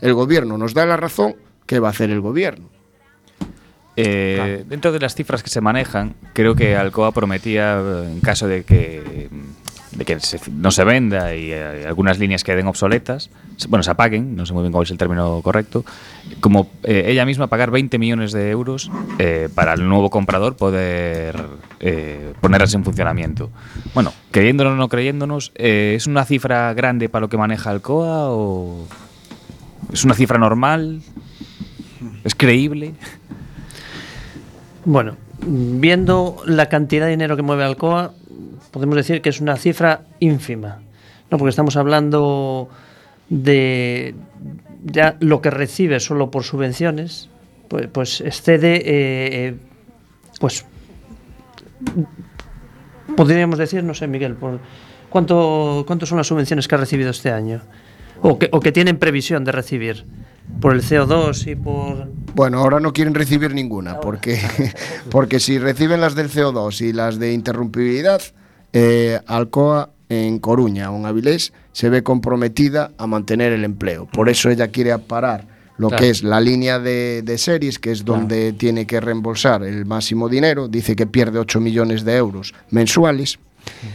[0.00, 1.34] el gobierno nos da la razón,
[1.66, 2.68] ¿qué va a hacer el gobierno?
[3.96, 8.48] Eh, Dentro de las cifras que se manejan, creo que Alcoa prometía, eh, en caso
[8.48, 9.28] de que,
[9.96, 13.30] de que se- no se venda y eh, algunas líneas queden obsoletas,
[13.68, 15.84] bueno, se apaguen, no sé muy bien cuál es el término correcto,
[16.40, 21.36] como eh, ella misma pagar 20 millones de euros eh, para el nuevo comprador poder
[22.40, 23.50] ponerlas en funcionamiento.
[23.94, 28.86] Bueno, creyéndonos o no creyéndonos, ¿es una cifra grande para lo que maneja Alcoa o
[29.92, 31.02] es una cifra normal?
[32.24, 32.94] ¿Es creíble?
[34.84, 38.12] Bueno, viendo la cantidad de dinero que mueve Alcoa,
[38.74, 40.82] podemos decir que es una cifra ínfima,
[41.30, 41.38] ¿no?
[41.38, 42.68] porque estamos hablando
[43.28, 44.16] de
[44.82, 47.30] ya lo que recibe solo por subvenciones,
[47.68, 48.82] pues, pues excede, eh,
[49.46, 49.54] eh,
[50.40, 50.66] pues
[53.16, 54.58] podríamos decir, no sé, Miguel, por,
[55.08, 57.60] ¿cuánto, ¿cuánto son las subvenciones que ha recibido este año?
[58.22, 60.04] O que, o que tienen previsión de recibir
[60.60, 62.08] por el CO2 y por...
[62.34, 64.40] Bueno, ahora no quieren recibir ninguna, porque,
[65.12, 68.20] porque si reciben las del CO2 y las de interrumpibilidad,
[68.74, 74.06] eh, Alcoa en Coruña en Avilés se ve comprometida a mantener el empleo.
[74.12, 75.46] Por eso ella quiere parar
[75.78, 76.02] lo Claro.
[76.02, 80.28] que es la línea de, de series, que es donde tiene que reembolsar el máximo
[80.28, 80.68] dinero.
[80.68, 83.38] Dice que pierde 8 millones de euros mensuales.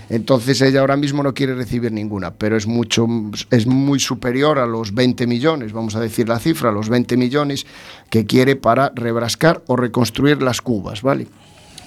[0.09, 3.05] Entonces ella ahora mismo no quiere recibir ninguna, pero es mucho
[3.51, 7.67] es muy superior a los 20 millones, vamos a decir la cifra, los 20 millones
[8.09, 11.27] que quiere para rebrascar o reconstruir las cubas, ¿vale?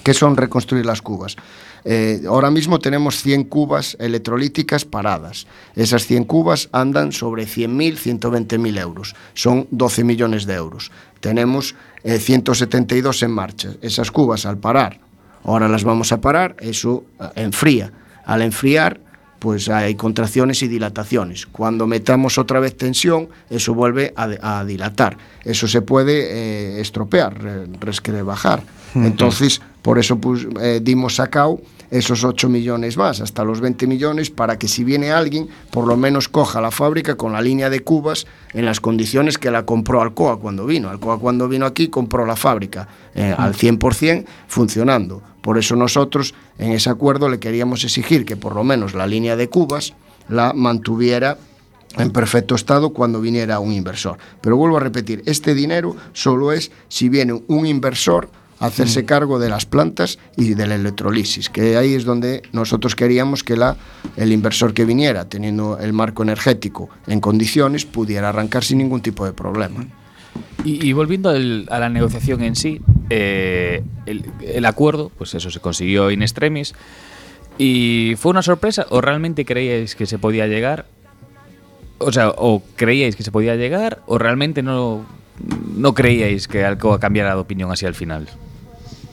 [0.04, 1.36] ¿Qué son reconstruir las cubas?
[1.84, 5.46] Eh, ahora mismo tenemos 100 cubas electrolíticas paradas.
[5.74, 9.14] Esas 100 cubas andan sobre 100.000, 120.000 euros.
[9.34, 10.90] Son 12 millones de euros.
[11.20, 13.70] Tenemos eh, 172 en marcha.
[13.82, 15.00] Esas cubas al parar,
[15.44, 17.92] ahora las vamos a parar, eso eh, enfría.
[18.24, 19.00] Al enfriar,
[19.40, 21.46] pues hay contracciones y dilataciones.
[21.46, 25.16] Cuando metamos otra vez tensión, eso vuelve a, a dilatar.
[25.44, 26.28] Eso se puede
[26.76, 28.62] eh, estropear, re- resquebrajar.
[28.94, 29.04] Ujú.
[29.04, 31.60] Entonces, por eso pues, eh, dimos sacao
[31.92, 35.98] esos 8 millones más, hasta los 20 millones, para que si viene alguien, por lo
[35.98, 40.00] menos coja la fábrica con la línea de cubas en las condiciones que la compró
[40.00, 40.88] Alcoa cuando vino.
[40.88, 45.22] Alcoa cuando vino aquí compró la fábrica eh, al 100% funcionando.
[45.42, 49.36] Por eso nosotros en ese acuerdo le queríamos exigir que por lo menos la línea
[49.36, 49.92] de cubas
[50.30, 51.36] la mantuviera
[51.98, 54.16] en perfecto estado cuando viniera un inversor.
[54.40, 58.30] Pero vuelvo a repetir, este dinero solo es si viene un inversor
[58.66, 63.42] hacerse cargo de las plantas y de la electrolisis, que ahí es donde nosotros queríamos
[63.42, 63.76] que la,
[64.16, 69.24] el inversor que viniera, teniendo el marco energético en condiciones, pudiera arrancar sin ningún tipo
[69.24, 69.84] de problema.
[70.64, 75.50] Y, y volviendo al- a la negociación en sí, eh, el, el acuerdo, pues eso
[75.50, 76.74] se consiguió in extremis.
[77.58, 80.86] ¿Y fue una sorpresa o realmente creíais que se podía llegar?
[81.98, 85.04] O sea, o creíais que se podía llegar o realmente no,
[85.76, 88.26] no creíais que Alcoa cambiara de opinión así al final.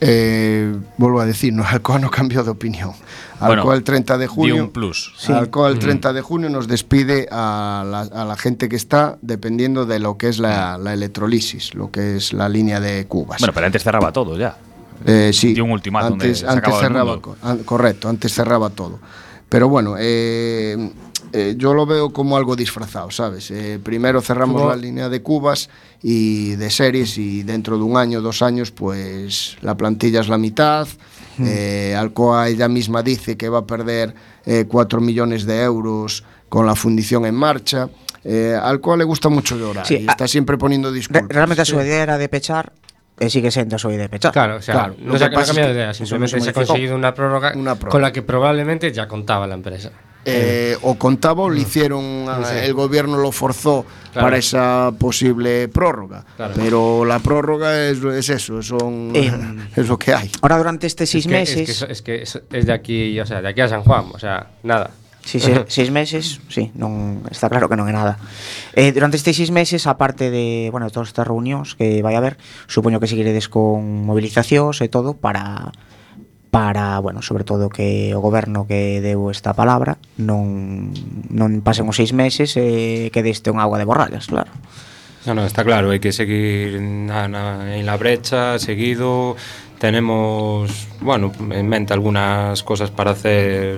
[0.01, 2.91] Eh, vuelvo a decir, no, Alcoa no cambió de opinión.
[3.39, 4.63] Bueno, Alcoa el 30 de dio junio.
[4.63, 5.13] un plus.
[5.17, 5.31] Sí.
[5.31, 9.85] Alcoa el 30 de junio nos despide a la, a la gente que está dependiendo
[9.85, 13.39] de lo que es la, la electrolisis, lo que es la línea de cubas.
[13.39, 14.57] Bueno, pero antes cerraba todo ya.
[15.05, 15.53] Eh, sí.
[15.53, 17.19] Dio un ultimátum de Antes, antes cerraba,
[17.65, 18.99] correcto, antes cerraba todo.
[19.47, 20.91] Pero bueno, eh,
[21.33, 23.51] eh, yo lo veo como algo disfrazado, ¿sabes?
[23.51, 25.69] Eh, primero cerramos Como- la línea de cubas
[26.01, 30.37] y de series y dentro de un año, dos años, pues la plantilla es la
[30.37, 30.87] mitad.
[31.37, 31.45] Mm.
[31.47, 34.13] Eh, Alcoa ella misma dice que va a perder
[34.45, 37.89] eh, 4 millones de euros con la fundición en marcha.
[38.23, 41.29] Eh, Alcoa le gusta mucho llorar Sí, y está siempre poniendo Re- disculpas.
[41.29, 42.73] realmente su idea era de pechar
[43.19, 44.31] e sigue súa idea de pechar.
[44.31, 47.13] Claro, o sea, Claro, no se ha cambiado de idea, simplemente se ha conseguido una
[47.13, 47.91] prórroga, Una prórroga.
[47.91, 49.91] con la que probablemente ya contaba la empresa.
[50.25, 52.55] Eh, o contaba o lo hicieron, Sí, sí.
[52.65, 54.25] el gobierno lo forzó Claro.
[54.27, 56.25] para esa posible prórroga.
[56.35, 56.53] Claro.
[56.57, 59.31] Pero la prórroga es, es eso, son, Eh,
[59.75, 60.29] es lo que hay.
[60.41, 63.25] Ahora durante estes seis es que, meses, Es que, es que es de aquí, o
[63.25, 64.91] sea, de aquí a San Juan, o sea, nada.
[65.23, 68.17] Sí, sí, seis meses, sí, non está claro que non é nada.
[68.73, 72.97] Eh, durante estes seis meses, aparte de, bueno, todas estas reunións que vai haber, supoño
[72.99, 75.69] que seguiredes con movilizacións e todo para
[76.51, 80.89] para, bueno, sobre todo que o goberno que deu esta palabra non,
[81.29, 84.49] non pasen os seis meses e que deste un agua de borrallas, claro.
[85.27, 89.37] Non, no, está claro, hai que seguir na, na, en la brecha, seguido,
[89.77, 93.77] tenemos, bueno, en mente algunas cosas para hacer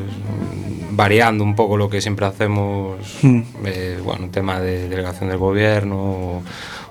[0.91, 3.41] variando un pouco lo que sempre hacemos mm.
[3.65, 6.43] eh, bueno, tema de delegación del gobierno o,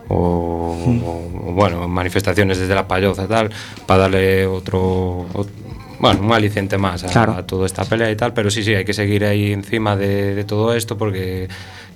[0.08, 1.04] o, mm.
[1.04, 3.50] o, o bueno, manifestaciones desde la payoza tal,
[3.86, 5.69] para darle otro, otro
[6.00, 7.34] bueno, un aliciente más a, claro.
[7.34, 10.34] a, toda esta pelea y tal, pero sí, sí, hay que seguir ahí encima de,
[10.34, 11.46] de todo esto porque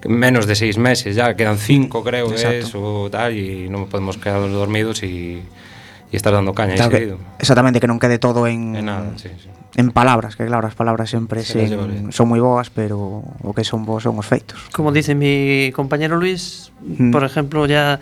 [0.07, 2.51] menos de seis meses ya, quedan cinco creo Exacto.
[2.51, 5.43] que es o tal, y no podemos quedarnos dormidos y
[6.15, 6.79] e estar dando caña.
[6.79, 9.51] Claro que, exactamente, que non quede todo en, en, nada, sí, sí.
[9.75, 13.67] en palabras, que claro, as palabras sempre se sen, son moi boas, pero o que
[13.67, 14.71] son boas son os feitos.
[14.71, 17.11] Como dice mi compañero Luis, mm.
[17.11, 17.99] por ejemplo, ya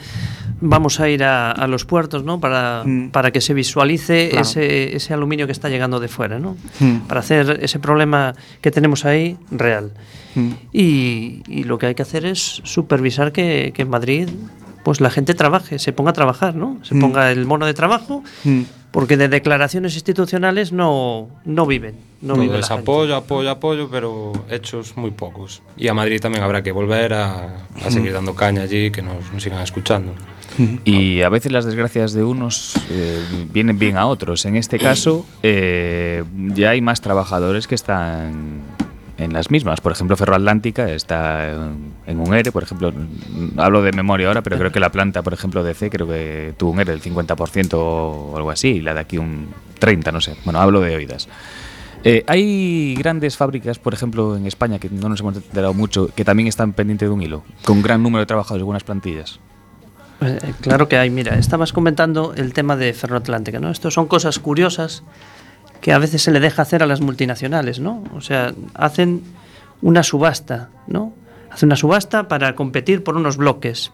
[0.61, 2.39] vamos a ir a, a los puertos, ¿no?
[2.39, 3.11] Para, mm.
[3.11, 4.45] para que se visualice claro.
[4.45, 6.57] ese, ese aluminio que está llegando de fuera, ¿no?
[6.79, 7.09] Mm.
[7.09, 9.93] Para hacer ese problema que tenemos ahí real.
[10.35, 10.51] Mm.
[10.73, 14.29] Y, y lo que hay que hacer es supervisar que, que en Madrid
[14.85, 16.79] pues la gente trabaje, se ponga a trabajar, ¿no?
[16.83, 17.01] Se Mm.
[17.01, 18.63] ponga el mono de trabajo, Mm.
[18.91, 21.95] porque de declaraciones institucionales no, no viven.
[22.21, 22.83] No Todo vive la es gente.
[22.83, 25.63] apoyo, apoyo, apoyo, pero hechos muy pocos.
[25.77, 29.33] Y a Madrid también habrá que volver a, a seguir dando caña allí, que nos,
[29.33, 30.13] nos sigan escuchando.
[30.85, 34.45] Y a veces las desgracias de unos eh, vienen bien a otros.
[34.45, 36.23] En este caso, eh,
[36.55, 38.61] ya hay más trabajadores que están
[39.19, 39.81] en las mismas.
[39.81, 41.53] Por ejemplo, Ferroatlántica está
[42.07, 42.93] en, un ERE, por ejemplo,
[43.57, 46.55] hablo de memoria ahora, pero creo que la planta, por ejemplo, de C, creo que
[46.57, 49.49] tuvo un ERE del 50% o algo así, y la de aquí un
[49.81, 50.37] 30%, no sé.
[50.45, 51.29] Bueno, hablo de oídas.
[52.05, 56.25] Eh, hay grandes fábricas, por ejemplo, en España, que no nos hemos enterado mucho, que
[56.25, 59.39] también están pendientes de un hilo, con un gran número de trabajadores buenas plantillas.
[60.21, 63.71] Eh, claro que hay, mira, estabas comentando el tema de Ferroatlántica, ¿no?
[63.71, 65.03] Esto son cosas curiosas
[65.83, 68.05] que a veces se le deja hacer a las multinacionales, ¿no?
[68.15, 69.23] O sea, hacen
[69.83, 71.13] una subasta, ¿no?
[71.51, 73.91] Hacen una subasta para competir por unos bloques.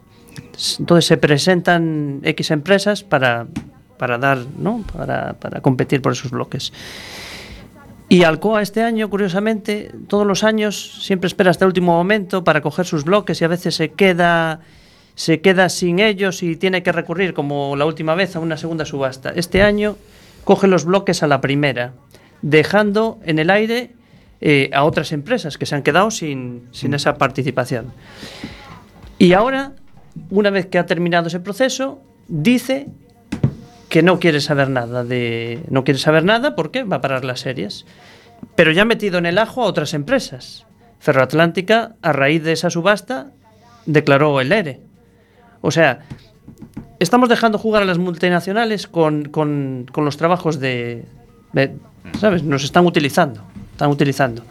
[0.79, 3.47] Entonces se presentan X empresas para,
[3.97, 4.85] para dar, ¿no?
[4.95, 6.75] Para, para competir por esos bloques.
[8.11, 12.61] Y Alcoa este año, curiosamente, todos los años siempre espera hasta el último momento para
[12.61, 14.61] coger sus bloques y a veces se queda
[15.15, 18.85] se queda sin ellos y tiene que recurrir, como la última vez, a una segunda
[18.85, 19.31] subasta.
[19.35, 19.97] Este año
[20.45, 21.93] coge los bloques a la primera,
[22.43, 23.93] dejando en el aire
[24.41, 27.93] eh, a otras empresas que se han quedado sin, sin esa participación.
[29.19, 29.73] Y ahora,
[30.31, 32.87] una vez que ha terminado ese proceso, dice
[33.89, 37.41] que no quiere saber nada de no quiere saber nada porque va a parar las
[37.41, 37.87] series.
[38.55, 40.67] Pero ya ha metido en el ajo a otras empresas.
[41.01, 43.33] Ferroatlántica a raíz de esa subasta
[43.87, 44.89] declaró el ERE
[45.61, 46.01] o sea
[46.99, 51.05] estamos dejando jugar a las multinacionales con, con- con los trabajos de,
[51.53, 51.77] de-
[52.21, 53.43] sabes nos están utilizando
[53.73, 54.43] están utilizando.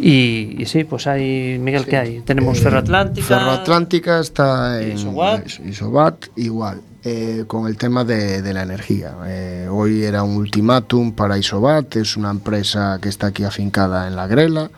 [0.00, 5.46] Y, y sí pues hay Miguel que hay tenemos Ferroatlántica Ferroatlántica está en Isobat.
[5.46, 9.12] Is- Isobat igual, eh, con el tema de, de la energía.
[9.26, 14.14] Eh, hoy era un ultimátum para Isobat, es una empresa que está aquí afincada en
[14.14, 14.70] la Grela,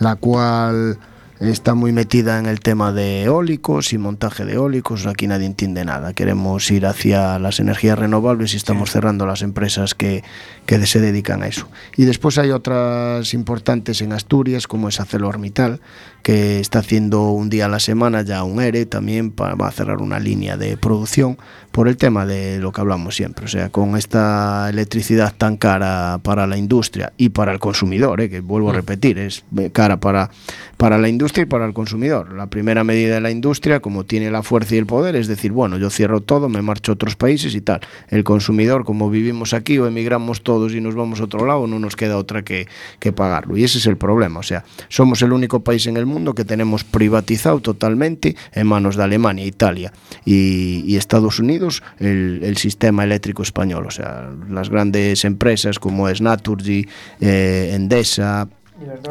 [0.00, 0.98] la cual
[1.40, 5.06] está muy metida en el tema de eólicos y montaje de eólicos.
[5.06, 6.12] Aquí nadie entiende nada.
[6.12, 10.24] Queremos ir hacia las energías renovables y estamos cerrando las empresas que,
[10.66, 11.68] que se dedican a eso.
[11.96, 15.80] Y después hay otras importantes en Asturias, como es ArcelorMittal,
[16.28, 19.70] que está haciendo un día a la semana ya un ERE también para va a
[19.70, 21.38] cerrar una línea de producción
[21.72, 26.18] por el tema de lo que hablamos siempre, o sea, con esta electricidad tan cara
[26.22, 28.28] para la industria y para el consumidor, ¿eh?
[28.28, 30.30] que vuelvo a repetir, es eh, cara para,
[30.76, 32.34] para la industria y para el consumidor.
[32.34, 35.52] La primera medida de la industria, como tiene la fuerza y el poder, es decir,
[35.52, 37.80] bueno, yo cierro todo, me marcho a otros países y tal.
[38.08, 41.78] El consumidor, como vivimos aquí o emigramos todos y nos vamos a otro lado, no
[41.78, 42.66] nos queda otra que,
[42.98, 43.56] que pagarlo.
[43.56, 46.44] Y ese es el problema, o sea, somos el único país en el mundo que
[46.44, 49.92] tenemos privatizado totalmente en manos de Alemania, Italia
[50.24, 53.86] y, y Estados Unidos el, el sistema eléctrico español.
[53.86, 56.86] O sea, las grandes empresas como es Naturgy,
[57.20, 58.48] eh, Endesa,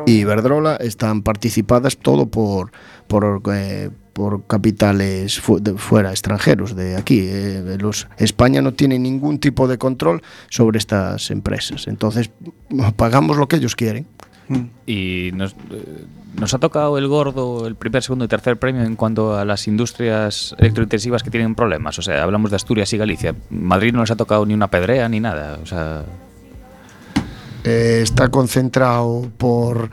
[0.05, 2.71] y Iberdrola están participadas todo por
[3.07, 7.19] por, eh, por capitales fu- de fuera extranjeros de aquí.
[7.23, 11.87] Eh, los España no tiene ningún tipo de control sobre estas empresas.
[11.87, 12.29] Entonces
[12.95, 14.07] pagamos lo que ellos quieren.
[14.85, 16.05] Y nos, eh,
[16.35, 19.67] nos ha tocado el gordo, el primer, segundo y tercer premio en cuanto a las
[19.67, 21.97] industrias electrointensivas que tienen problemas.
[21.97, 23.33] O sea, hablamos de Asturias y Galicia.
[23.49, 25.57] Madrid no les ha tocado ni una pedrea ni nada.
[25.63, 26.03] O sea,
[27.63, 29.89] Eh, está concentrado por,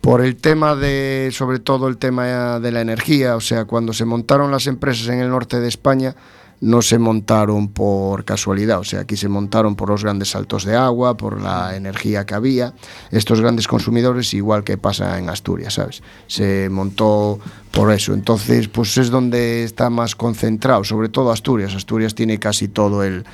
[0.00, 4.04] por el tema de, sobre todo el tema de la energía, o sea, cuando se
[4.04, 6.14] montaron las empresas en el norte de España,
[6.60, 10.74] no se montaron por casualidad, o sea, aquí se montaron por los grandes saltos de
[10.76, 12.74] agua, por la energía que había,
[13.10, 16.02] estos grandes consumidores, igual que pasa en Asturias, ¿sabes?
[16.26, 17.38] Se montó
[17.70, 22.68] por eso, entonces, pues es donde está más concentrado, sobre todo Asturias, Asturias tiene casi
[22.68, 23.24] todo el,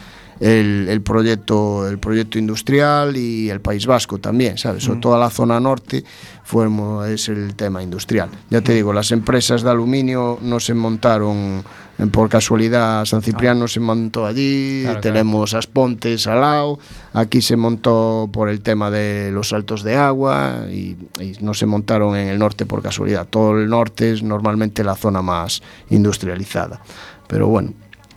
[0.40, 4.84] el, el proyecto el proyecto industrial y el País Vasco también, ¿sabes?
[4.84, 5.00] Sobre Mm.
[5.00, 6.04] toda la zona norte
[6.44, 6.68] fue,
[7.12, 8.28] es el tema industrial.
[8.50, 11.62] Ya te digo, las empresas de aluminio no se montaron
[11.98, 16.78] eh, por casualidad, San Cipriano se montó allí, Claro, tenemos Aspontes al lado,
[17.12, 21.66] aquí se montó por el tema de los saltos de agua y, y no se
[21.66, 23.26] montaron en el norte por casualidad.
[23.28, 26.80] Todo el norte es normalmente la zona más industrializada.
[27.26, 27.72] Pero bueno,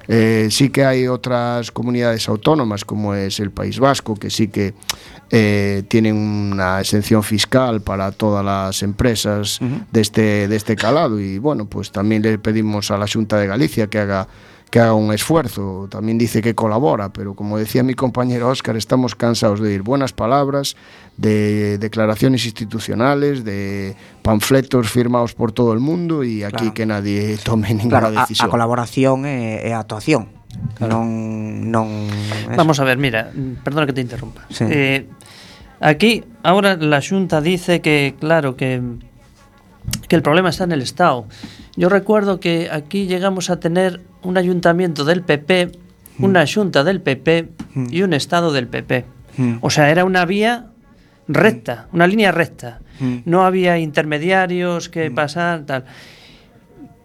[0.07, 4.73] eh, sí que hay otras comunidades autónomas, como es el País Vasco, que sí que
[5.29, 9.59] eh, tienen una exención fiscal para todas las empresas
[9.91, 11.19] de, este, de este calado.
[11.19, 14.27] Y bueno, pues también le pedimos a la Junta de Galicia que haga
[14.69, 15.87] que haga un esfuerzo.
[15.89, 20.13] También dice que colabora, pero como decía mi compañero Óscar, estamos cansados de oír buenas
[20.13, 20.75] palabras,
[21.17, 26.73] de declaraciones institucionales, de panfletos firmados por todo el mundo e aquí claro.
[26.73, 28.45] que nadie tome ninguna claro, decisión.
[28.45, 30.35] A, a colaboración e, e a actuación.
[30.75, 31.03] Claro.
[31.03, 31.87] Non, non
[32.49, 32.57] eso.
[32.57, 33.31] Vamos a ver, mira,
[33.63, 34.45] perdona que te interrumpa.
[34.49, 34.65] Sí.
[34.67, 35.07] Eh,
[35.79, 38.81] aquí, ahora la Xunta dice que, claro, que
[40.07, 41.25] que el problema está en el Estado.
[41.75, 45.71] Yo recuerdo que aquí llegamos a tener un ayuntamiento del PP,
[46.19, 47.49] una Junta del PP
[47.91, 49.05] y un Estado del PP.
[49.37, 49.57] Mm.
[49.61, 50.67] O sea, era una vía
[51.27, 52.79] recta, una línea recta.
[53.25, 55.85] No había intermediarios que pasar, tal.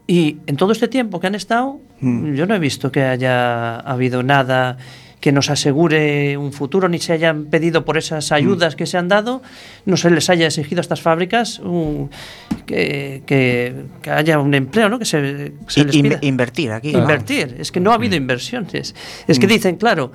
[0.07, 4.23] Y en todo este tiempo que han estado, yo no he visto que haya habido
[4.23, 4.79] nada
[5.23, 9.07] que nos asegure un futuro, ni se hayan pedido por esas ayudas que se han
[9.07, 9.41] dado,
[9.87, 12.11] no se les haya exigido a estas fábricas un-
[12.67, 14.99] que, que- que haya un empleo, ¿no?
[14.99, 16.19] Que se, se les pida.
[16.23, 16.91] invertir aquí.
[16.91, 17.55] Invertir.
[17.61, 18.95] Es que no ha habido inversiones.
[19.29, 19.51] Es que Mm.
[19.51, 20.11] dicen, claro,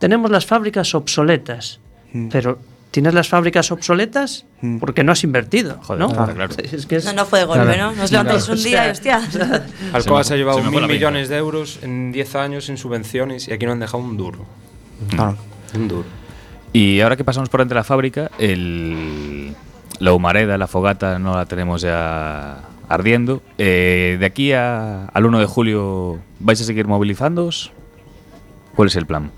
[0.00, 1.78] tenemos las fábricas obsoletas,
[2.12, 2.28] Mm.
[2.28, 2.58] pero
[2.98, 4.78] tienes las fábricas obsoletas Mm.
[4.78, 6.08] porque no has invertido, Joder, ¿no?
[6.10, 6.54] claro, claro.
[6.72, 7.92] Es que es- No, no fue de golpe, Claro.
[7.92, 7.96] ¿no?
[7.96, 8.58] Nos levantáis Claro.
[8.58, 9.20] un día y hostia.
[9.92, 13.46] Alcoa Se se ha llevado se mil millones de euros en 10 años en subvenciones
[13.46, 14.44] y aquí no han dejado un duro.
[15.10, 15.36] Claro.
[15.76, 16.04] Un duro.
[16.72, 19.54] Y ahora que pasamos por entre la fábrica, el,
[20.00, 23.42] la humareda, la fogata, no la tenemos ya ardiendo.
[23.58, 27.70] Eh, de aquí a- al 1 de julio, ¿vais a seguir movilizándoos?
[28.74, 29.30] ¿Cuál es el plan?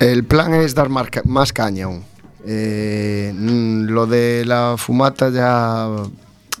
[0.00, 2.04] El plan es dar más caña aún.
[2.46, 5.86] Eh, mm, lo de la fumata ya,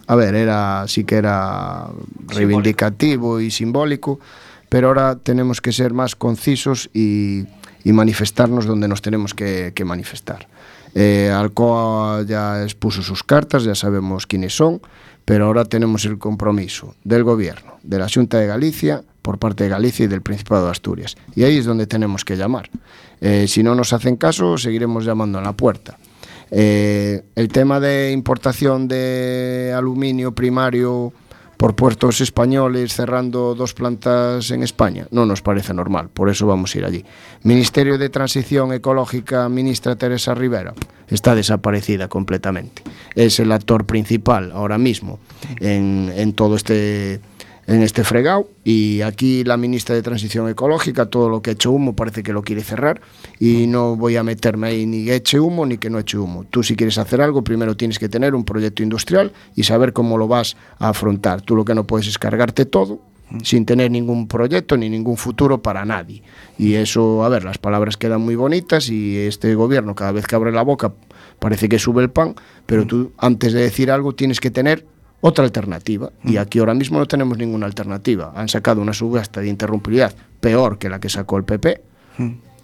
[0.06, 1.88] a ver, era sí que era
[2.26, 4.18] reivindicativo y simbólico,
[4.68, 7.44] pero ahora tenemos que ser más concisos y,
[7.84, 10.48] y manifestarnos donde nos tenemos que, que manifestar.
[10.94, 14.80] Eh, Alcoa ya expuso sus cartas, ya sabemos quiénes son,
[15.24, 19.68] pero ahora tenemos el compromiso del Gobierno, de la Junta de Galicia, por parte de
[19.68, 21.14] Galicia y del Principado de Asturias.
[21.36, 22.70] Y ahí es donde tenemos que llamar.
[23.20, 25.98] Eh, si no nos hacen caso, seguiremos llamando a la puerta.
[26.50, 31.12] Eh, el tema de importación de aluminio primario
[31.58, 36.74] por puertos españoles cerrando dos plantas en España no nos parece normal, por eso vamos
[36.74, 37.04] a ir allí.
[37.42, 40.72] Ministerio de Transición Ecológica, ministra Teresa Rivera,
[41.06, 42.82] está desaparecida completamente.
[43.14, 45.18] Es el actor principal ahora mismo
[45.60, 47.20] en, en todo este
[47.68, 51.94] en este fregado y aquí la ministra de Transición Ecológica todo lo que hecho humo
[51.94, 53.02] parece que lo quiere cerrar
[53.38, 56.44] y no voy a meterme ahí ni que eche humo ni que no eche humo.
[56.44, 60.16] Tú si quieres hacer algo primero tienes que tener un proyecto industrial y saber cómo
[60.16, 61.42] lo vas a afrontar.
[61.42, 63.00] Tú lo que no puedes es cargarte todo
[63.42, 66.22] sin tener ningún proyecto ni ningún futuro para nadie.
[66.56, 70.34] Y eso, a ver, las palabras quedan muy bonitas y este gobierno cada vez que
[70.34, 70.94] abre la boca
[71.38, 74.86] parece que sube el pan, pero tú antes de decir algo tienes que tener
[75.20, 76.10] otra alternativa.
[76.24, 78.32] Y aquí ahora mismo no tenemos ninguna alternativa.
[78.34, 81.82] Han sacado una subasta de interrumpibilidad peor que la que sacó el PP.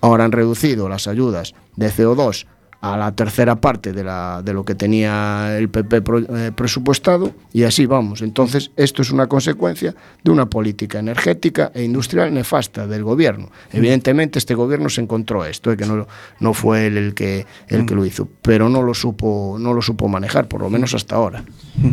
[0.00, 2.46] Ahora han reducido las ayudas de CO2
[2.84, 7.62] a la tercera parte de, la, de lo que tenía el PP eh, presupuestado y
[7.62, 8.20] así vamos.
[8.20, 13.50] Entonces, esto es una consecuencia de una política energética e industrial nefasta del gobierno.
[13.72, 16.06] Evidentemente, este gobierno se encontró esto, eh, que no,
[16.40, 19.80] no fue él el que, el que lo hizo, pero no lo, supo, no lo
[19.80, 21.42] supo manejar, por lo menos hasta ahora.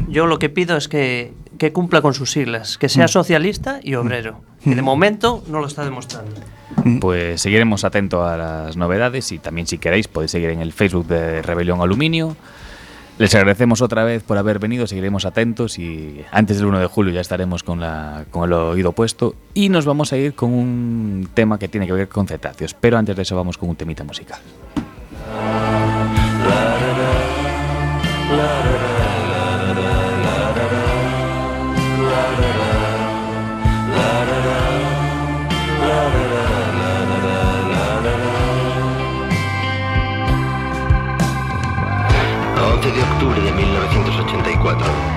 [0.09, 1.31] Yo lo que pido es que,
[1.61, 4.41] que cumpla con sus siglas, que sea socialista y obrero.
[4.63, 6.31] Que de momento no lo está demostrando.
[6.99, 11.05] Pues seguiremos atentos a las novedades y también si queréis podéis seguir en el Facebook
[11.05, 12.35] de Rebelión Aluminio.
[13.19, 17.13] Les agradecemos otra vez por haber venido, seguiremos atentos y antes del 1 de julio
[17.13, 21.29] ya estaremos con, la, con el oído puesto y nos vamos a ir con un
[21.35, 24.03] tema que tiene que ver con cetáceos, pero antes de eso vamos con un temita
[24.03, 24.39] musical.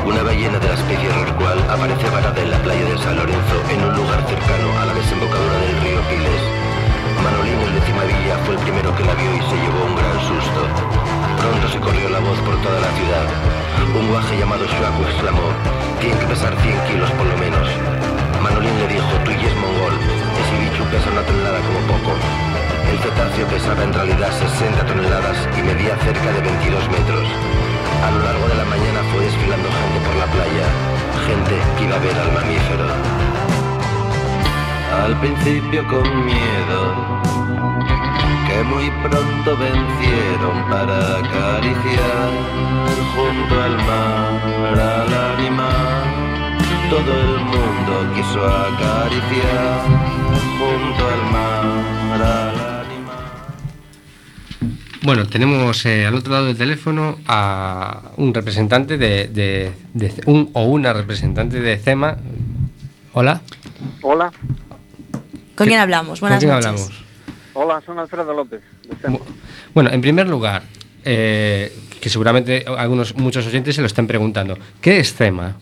[0.05, 3.81] Una ballena de la especie rorcual aparece varada en la playa de San Lorenzo en
[3.85, 6.43] un lugar cercano a la desembocadura del río Piles.
[7.25, 10.19] Manolín el de Cimavilla fue el primero que la vio y se llevó un gran
[10.29, 10.61] susto.
[11.41, 13.27] Pronto se corrió la voz por toda la ciudad.
[13.97, 15.49] Un guaje llamado Shuaku exclamó,
[16.01, 17.67] tiene que pesar 100 kilos por lo menos.
[18.45, 19.97] Manolín le dijo, tú y es mongol,
[20.37, 22.13] ese bicho pesa una tonelada como poco.
[22.93, 27.27] El cetáceo pesaba en realidad 60 toneladas y medía cerca de 22 metros.
[28.05, 30.67] A lo largo de la mañana fue desfilando gente por la playa,
[31.27, 32.87] gente que iba a ver al mamífero.
[35.05, 36.81] Al principio con miedo,
[38.47, 42.31] que muy pronto vencieron para acariciar
[43.15, 46.05] junto al mar al animal.
[46.91, 49.81] Todo el mundo quiso acariciar
[50.59, 52.64] junto al mar al
[55.05, 60.49] Bueno, tenemos eh, al otro lado del teléfono a un representante de, de- de- un
[60.55, 62.17] o una representante de CEMA.
[63.13, 63.43] Hola.
[64.03, 64.33] Hola,
[65.55, 66.21] ¿Con quién hablamos?
[66.21, 66.67] Buenas ¿Con quién noches.
[66.89, 67.05] hablamos?
[67.53, 68.63] hola, soy Alfredo López.
[68.89, 69.21] de Cemo.
[69.75, 70.63] Bueno, en primer lugar,
[71.05, 75.57] eh, que seguramente algunos muchos oyentes se lo estén preguntando, ¿qué es CEMA?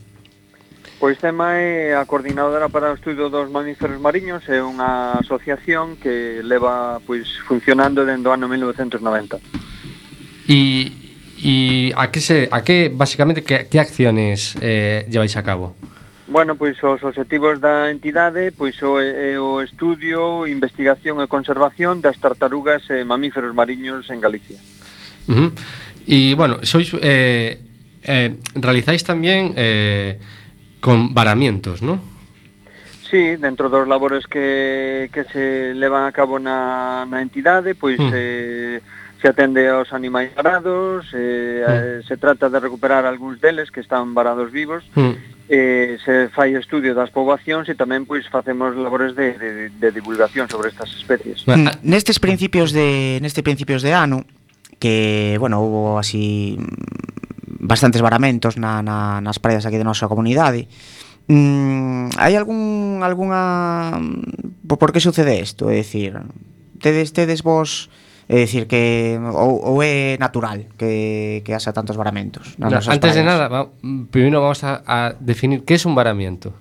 [1.03, 6.39] Pois tema é a coordinadora para o estudo dos mamíferos mariños é unha asociación que
[6.47, 9.43] leva pois funcionando dende o ano 1990.
[10.47, 10.95] E,
[11.43, 15.75] e a que se a que basicamente que, que acciones eh, lleváis a cabo?
[16.31, 22.23] Bueno, pois os objetivos da entidade pois o, é o estudio, investigación e conservación das
[22.23, 24.63] tartarugas e mamíferos mariños en Galicia.
[25.27, 25.51] Uh -huh.
[26.07, 26.95] E, bueno, sois...
[27.03, 27.59] Eh,
[28.07, 30.19] eh, realizáis tamén eh,
[30.83, 32.03] con varamientos, ¿no?
[33.09, 38.11] Sí, dentro dos labores que, que se levan a cabo na, na entidade, pois mm.
[38.13, 38.81] eh,
[39.23, 41.71] se atende aos animais varados, eh, mm.
[41.71, 45.13] Eh, se trata de recuperar algúns deles que están varados vivos, mm.
[45.49, 50.51] eh, se fai estudio das poboacións e tamén pois facemos labores de, de, de divulgación
[50.51, 51.47] sobre estas especies.
[51.47, 51.85] Mm.
[51.87, 54.27] Nestes principios de neste principios de ano
[54.83, 56.59] que, bueno, hubo así
[57.63, 60.67] bastantes varamentos na, na, nas praias aquí de nosa comunidade.
[61.31, 63.95] Mm, hai algún algunha
[64.67, 65.71] por que sucede isto?
[65.71, 66.19] É dicir,
[66.83, 67.89] tedes tedes vos
[68.33, 73.19] É dicir que ou, ou é natural que, que haxa tantos varamentos no, Antes praias.
[73.19, 73.69] de nada, va,
[74.15, 76.55] primeiro vamos a, a definir que é un varamiento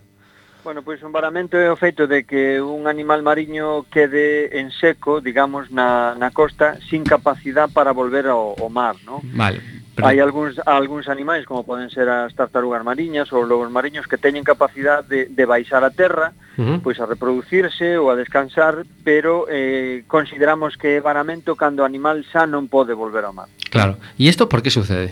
[0.66, 5.18] Bueno, pois un varamento é o feito de que un animal mariño quede en seco,
[5.18, 9.26] digamos, na, na costa sin capacidade para volver ao, ao mar, non?
[9.34, 9.81] Vale.
[9.96, 10.08] Pero...
[10.08, 14.48] Hai algúns, algúns animais, como poden ser as tartarugas mariñas ou lobos mariños, que teñen
[14.48, 16.78] capacidade de, de baixar a terra, uh -huh.
[16.80, 22.24] pois a reproducirse ou a descansar, pero eh, consideramos que é varamento cando o animal
[22.24, 23.52] xa non pode volver ao mar.
[23.68, 24.00] Claro.
[24.16, 25.12] E isto por que sucede?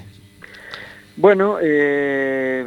[1.19, 2.63] Bueno, eh,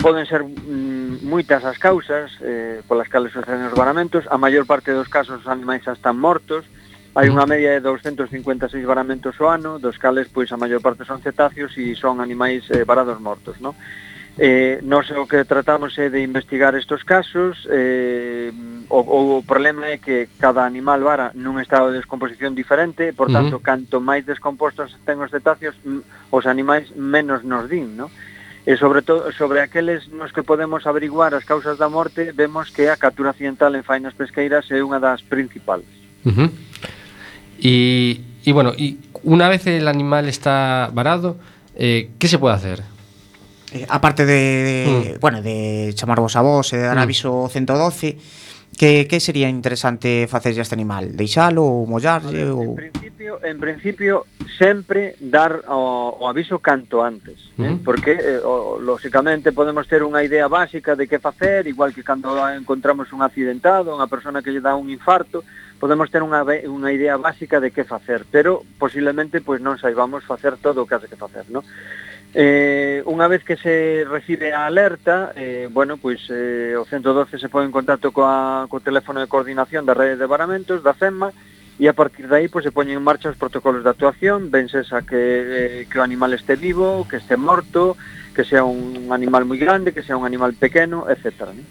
[0.00, 4.24] poden ser mm, moitas as causas eh, polas cales suceden os varamentos.
[4.32, 6.79] A maior parte dos casos os animais xa están mortos, uh
[7.10, 11.18] Hai unha media de 256 varamentos ao ano, dos cales pois a maior parte son
[11.18, 13.74] cetáceos e son animais eh, varados mortos, non?
[14.38, 18.54] Eh, nos o que tratamos é de investigar estos casos eh,
[18.86, 23.58] o, o problema é que cada animal vara nun estado de descomposición diferente por tanto,
[23.58, 23.66] uh -huh.
[23.66, 25.74] canto máis descompostos ten os cetáceos
[26.30, 28.06] os animais menos nos din no?
[28.62, 32.86] e sobre todo sobre aqueles nos que podemos averiguar as causas da morte vemos que
[32.86, 35.90] a captura accidental en fainas pesqueiras é unha das principales
[36.22, 36.69] uh -huh.
[37.60, 41.36] Y, y bueno, y una vez el animal está varado,
[41.76, 42.82] eh, ¿qué se puede hacer?
[43.72, 45.20] Eh, aparte de, de mm.
[45.20, 47.00] bueno, de chamar vos a vos, de dar mm.
[47.00, 48.18] aviso 112,
[48.76, 51.12] que, que sería interesante facer a este animal?
[51.12, 52.48] Deixalo ou mollarlle?
[52.48, 52.80] Ou...
[52.80, 54.14] En principio, en principio
[54.56, 57.76] sempre dar o, o aviso canto antes, uh eh?
[57.84, 62.32] porque eh, o, lógicamente podemos ter unha idea básica de que facer, igual que cando
[62.48, 65.44] encontramos un accidentado, unha persona que lle dá un infarto,
[65.80, 70.60] podemos ter unha, unha idea básica de que facer, pero posiblemente pois non saibamos facer
[70.60, 71.64] todo o que hace que facer, non?
[72.36, 77.50] Eh, unha vez que se recibe a alerta, eh, bueno, pois eh, o 112 se
[77.50, 81.34] pone en contacto coa, co teléfono de coordinación da rede de varamentos, da FEMA,
[81.80, 84.84] e a partir de aí pois, se poñen en marcha os protocolos de actuación, vense
[84.92, 87.96] a que, eh, que o animal este vivo, que este morto,
[88.36, 91.56] que sea un animal moi grande, que sea un animal pequeno, etcétera.
[91.56, 91.64] Non?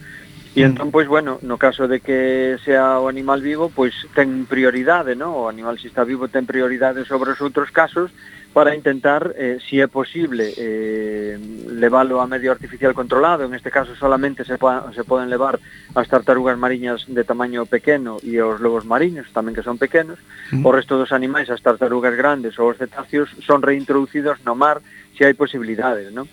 [0.59, 5.15] E entón, pois, bueno, no caso de que sea o animal vivo, pois ten prioridade,
[5.15, 5.31] non?
[5.31, 8.11] O animal, se está vivo, ten prioridade sobre os outros casos
[8.51, 11.39] para intentar, eh, se si é posible, eh,
[11.79, 13.45] leválo a medio artificial controlado.
[13.45, 15.63] En este caso, solamente se, po se poden levar
[15.95, 20.19] as tartarugas mariñas de tamaño pequeno e os lobos mariños, tamén que son pequenos.
[20.51, 20.65] Mm.
[20.65, 24.83] O resto dos animais, as tartarugas grandes ou os cetáceos, son reintroducidos no mar
[25.15, 26.27] se hai posibilidades, non?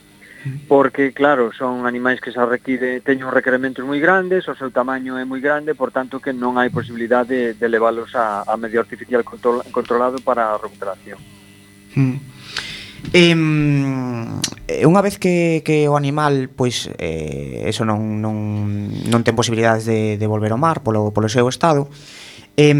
[0.69, 5.25] porque claro, son animais que se require, teñen requerementos moi grandes, o seu tamaño é
[5.25, 9.23] moi grande, por tanto que non hai posibilidade de, de leválos a, a medio artificial
[9.23, 11.19] control, controlado para a recuperación.
[11.95, 12.19] Hmm.
[13.13, 13.37] Eh,
[14.83, 18.35] unha vez que, que o animal pois eh, eso non, non,
[18.91, 21.87] non ten posibilidades de, de volver ao mar polo, polo seu estado
[22.59, 22.75] eh,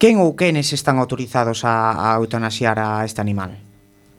[0.00, 3.71] quen ou quenes están autorizados a, a eutanasiar a este animal?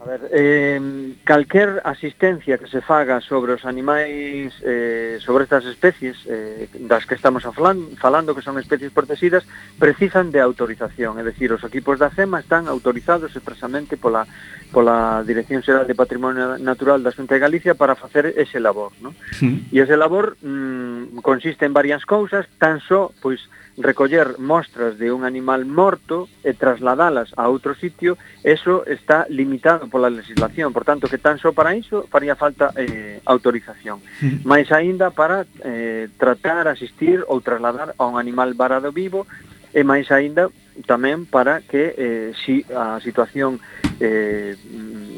[0.04, 6.18] A ver, eh, calquer asistencia que se faga sobre os animais, eh, sobre estas especies
[6.28, 9.48] eh, das que estamos falando, que son especies protegidas,
[9.80, 11.16] precisan de autorización.
[11.20, 14.28] É dicir, os equipos da CEMA están autorizados expresamente pola,
[14.76, 18.92] pola Dirección Xeral de Patrimonio Natural da Xunta de Galicia para facer ese labor.
[19.00, 19.16] ¿no?
[19.40, 19.64] Sí.
[19.72, 23.40] E ese labor mm, consiste en varias cousas, tan só, pois,
[23.78, 30.14] recoller mostras de un animal morto e trasladalas a outro sitio, eso está limitado pola
[30.14, 34.02] legislación, por tanto que tan só para iso faría falta eh, autorización.
[34.22, 34.42] Hmm.
[34.46, 39.28] máis Mais aínda para eh, tratar, asistir ou trasladar a un animal varado vivo
[39.76, 40.48] e máis aínda
[40.86, 43.60] tamén para que eh, si a situación
[44.00, 44.58] eh,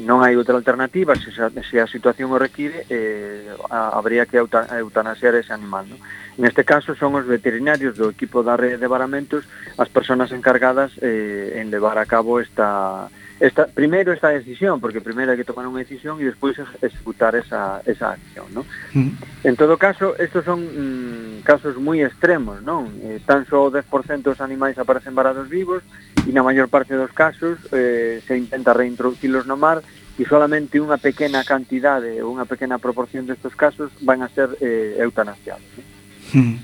[0.04, 5.52] non hai outra alternativa, se, se a situación o require, eh, habría que eutanasiar ese
[5.52, 5.86] animal.
[5.88, 6.00] Non?
[6.36, 9.48] Neste caso son os veterinarios do equipo da rede de varamentos
[9.80, 13.08] as persoas encargadas eh, en levar a cabo esta,
[13.40, 17.80] esta primeiro esta decisión, porque primeiro hai que tomar unha decisión e despois executar esa,
[17.88, 18.68] esa acción, ¿no?
[18.92, 19.16] Mm.
[19.48, 22.92] En todo caso, estos son mm, casos moi extremos, non?
[23.00, 23.88] Eh, tan só o 10%
[24.20, 25.80] dos animais aparecen varados vivos
[26.28, 29.80] e na maior parte dos casos eh, se intenta reintroducilos no mar
[30.20, 35.00] e solamente unha pequena cantidade ou unha pequena proporción destes casos van a ser eh,
[35.00, 35.64] eutanasiados.
[35.80, 35.95] ¿no?
[36.32, 36.56] Mm.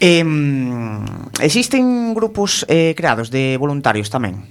[0.00, 0.24] Eh,
[1.40, 4.44] existen grupos eh, creados de voluntarios tamén?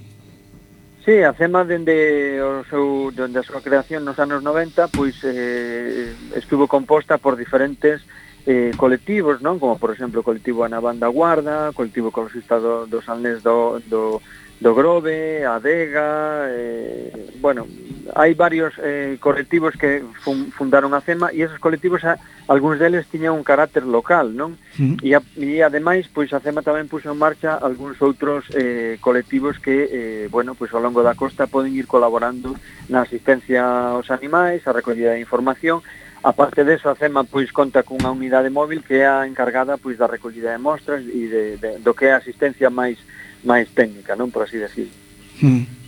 [1.06, 6.10] Sí, a CEMA dende, o seu, dende a súa creación nos anos 90 pois eh,
[6.34, 8.02] estuvo composta por diferentes
[8.42, 9.62] eh, colectivos, non?
[9.62, 14.18] Como, por exemplo, o colectivo Ana Banda Guarda, colectivo ecologista do, do Sanlés do, do,
[14.58, 17.70] do Grove, Adega, eh, bueno,
[18.14, 23.10] hai varios eh, colectivos que fun, fundaron a CEMA e esos colectivos, a, algúns deles
[23.10, 24.54] tiñan un carácter local, non?
[25.02, 29.58] E, a, e ademais, pois a CEMA tamén puxo en marcha algúns outros eh, colectivos
[29.58, 32.54] que, eh, bueno, pois ao longo da costa poden ir colaborando
[32.86, 35.82] na asistencia aos animais, a recollida de información,
[36.26, 39.94] A parte deso, a CEMA pois conta cunha unidade móvil que é a encargada pois
[39.94, 42.98] da recollida de mostras e de, de, do que é a asistencia máis
[43.46, 44.90] máis técnica, non por así decir.
[45.38, 45.85] Mm.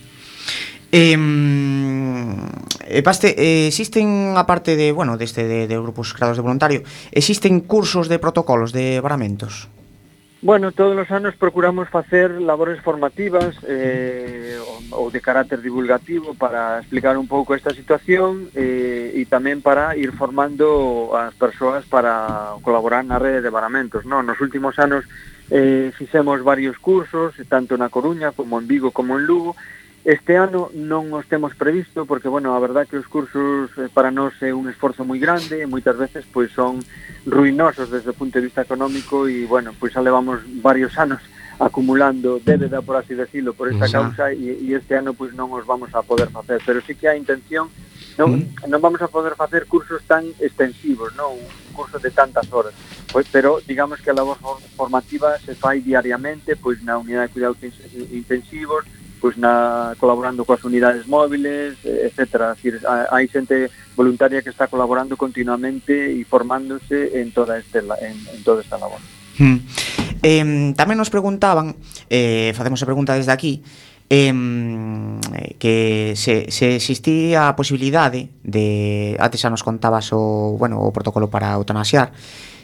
[0.93, 1.16] Eh,
[2.89, 3.36] e paste,
[3.68, 6.80] existen a parte de, bueno, deste de, de grupos creados de voluntario,
[7.12, 9.68] existen cursos de protocolos de varamentos?
[10.41, 14.57] Bueno, todos os anos procuramos facer labores formativas eh,
[14.95, 20.14] ou de carácter divulgativo para explicar un pouco esta situación eh, e tamén para ir
[20.14, 24.07] formando as persoas para colaborar na rede de varamentos.
[24.07, 25.11] No, nos últimos anos
[25.51, 29.59] eh, fixemos varios cursos, tanto na Coruña como en Vigo como en Lugo,
[30.09, 34.09] Este ano non os temos previsto porque, bueno, a verdad que os cursos eh, para
[34.09, 36.80] nós é un esforzo moi grande e moitas veces pois son
[37.28, 41.20] ruinosos desde o punto de vista económico e, bueno, pois xa levamos varios anos
[41.61, 44.00] acumulando débeda, por así decirlo, por esta xa.
[44.00, 46.56] causa e, e este ano pois non os vamos a poder facer.
[46.64, 47.68] Pero sí que hai intención
[48.16, 51.44] non, non vamos a poder facer cursos tan extensivos, non un
[51.76, 52.72] curso de tantas horas.
[53.12, 54.40] Pois, pero digamos que a labor
[54.72, 57.61] formativa se fai diariamente pois na unidade de cuidados
[58.09, 58.88] intensivos,
[59.20, 62.54] pois na, colaborando coas unidades móviles, eh, etc.
[62.54, 68.40] Decir, hai xente voluntaria que está colaborando continuamente e formándose en toda, este, en, en
[68.46, 69.02] toda esta labor.
[69.38, 69.62] Hmm.
[70.22, 71.78] Eh, tamén nos preguntaban,
[72.10, 73.62] eh, facemos a pregunta desde aquí,
[74.10, 74.32] eh,
[75.58, 81.28] que se, se existía a posibilidade de, antes xa nos contabas o, bueno, o protocolo
[81.28, 82.10] para eutanasiar,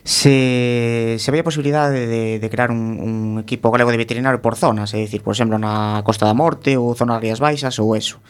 [0.05, 4.93] se, se había posibilidade de, de crear un, un equipo galego de veterinario por zonas,
[4.93, 8.21] é dicir, por exemplo, na Costa da Morte ou zonas Rías Baixas ou eso.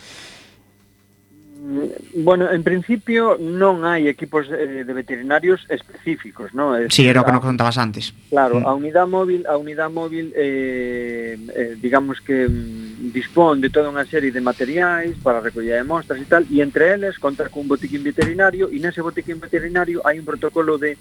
[2.15, 6.79] Bueno, en principio non hai equipos de, de veterinarios específicos, non?
[6.87, 8.15] Si, sí, era o que nos contabas antes.
[8.31, 8.71] Claro, mm.
[8.71, 14.07] a unidade móvil, a unidade móvil eh, eh, digamos que mm, dispón de toda unha
[14.07, 17.69] serie de materiais para recoller recollida de mostras e tal, e entre eles conta cun
[17.69, 20.97] botiquín veterinario, e nese botiquín veterinario hai un protocolo de,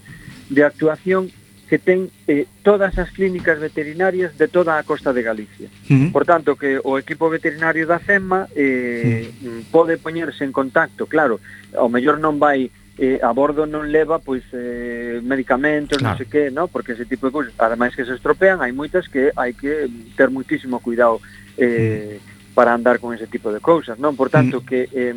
[0.50, 1.30] de actuación
[1.68, 5.70] que ten eh, todas as clínicas veterinarias de toda a costa de Galicia.
[5.90, 6.12] Uh -huh.
[6.12, 9.62] Por tanto, que o equipo veterinario da CEMA eh, uh -huh.
[9.72, 11.40] pode poñerse en contacto, claro,
[11.74, 16.14] ao mellor non vai eh, a bordo non leva pois eh, medicamentos, claro.
[16.14, 16.70] non sei que, no?
[16.70, 20.30] porque ese tipo de cousas, ademais que se estropean, hai moitas que hai que ter
[20.30, 21.18] muitísimo cuidado
[21.58, 22.20] eh,
[22.54, 24.16] para andar con ese tipo de cousas, non?
[24.16, 24.66] Por tanto, mm.
[24.66, 25.14] que eh,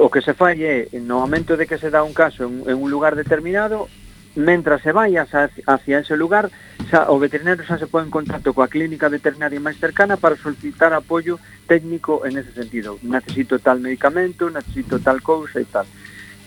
[0.00, 2.76] o que se fai é, no momento de que se dá un caso en, en
[2.76, 3.88] un lugar determinado,
[4.36, 6.50] mentras se vai hacia, hacia ese lugar,
[6.88, 10.94] xa, o veterinario xa se pone en contacto coa clínica veterinaria máis cercana para solicitar
[10.94, 12.96] apoio técnico en ese sentido.
[13.02, 15.86] Necesito tal medicamento, necesito tal cousa e tal.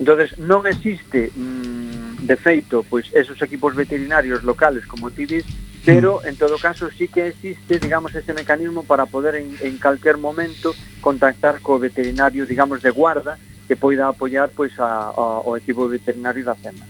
[0.02, 5.45] entonces non existe, mm, de feito, pois esos equipos veterinarios locales, como ti dis,
[5.86, 10.17] pero en todo caso sí que existe, digamos, ese mecanismo para poder en, en calquer
[10.17, 15.88] momento contactar co veterinario, digamos, de guarda que poida apoiar pois a, a, o equipo
[15.88, 16.86] veterinario da cena.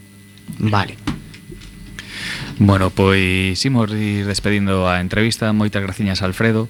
[0.57, 0.97] Vale.
[2.59, 5.53] Bueno, pois imos ir despedindo a entrevista.
[5.53, 6.67] Moitas graciñas, Alfredo,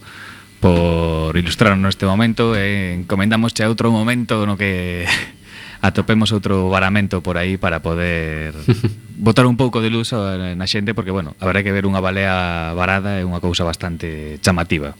[0.62, 2.54] por ilustrarnos neste momento.
[2.56, 5.10] Eh, encomendamos a outro momento no que
[5.82, 8.54] atopemos outro varamento por aí para poder
[9.18, 12.72] botar un pouco de luz eh, na xente porque, bueno, habrá que ver unha balea
[12.78, 14.94] varada é unha cousa bastante chamativa.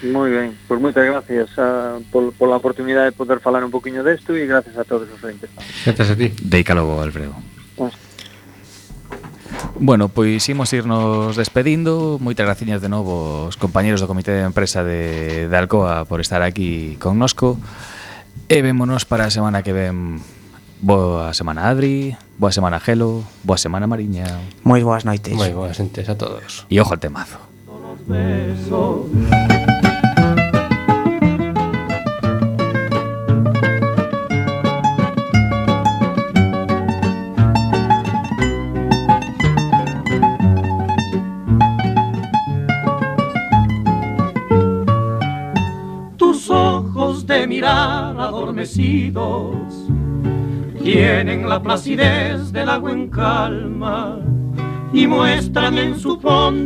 [0.00, 4.00] Moi ben, pois moitas gracias ah, a, por, pola oportunidade de poder falar un poquinho
[4.00, 5.52] desto e gracias a todos os entes.
[5.84, 6.32] Gracias a ti.
[6.40, 7.36] Deica logo, Alfredo.
[7.76, 7.92] Pues.
[9.76, 14.86] Bueno, pois imos irnos despedindo Moitas graciñas de novo os compañeros do Comité de Empresa
[14.86, 17.58] de, de Alcoa Por estar aquí connosco
[18.50, 20.18] E vémonos para a semana que ven.
[20.82, 24.26] Boa semana Adri, boa semana Gelo, boa semana Mariña.
[24.66, 25.38] Moi boas noites.
[25.38, 26.66] Moi boas noites a todos.
[26.66, 27.38] E ojo al temazo.
[28.10, 29.06] Besos.
[47.46, 49.54] Mirar adormecidos.
[50.82, 54.18] Tienen la placidez del agua en calma
[54.92, 56.50] y muestran en su fondo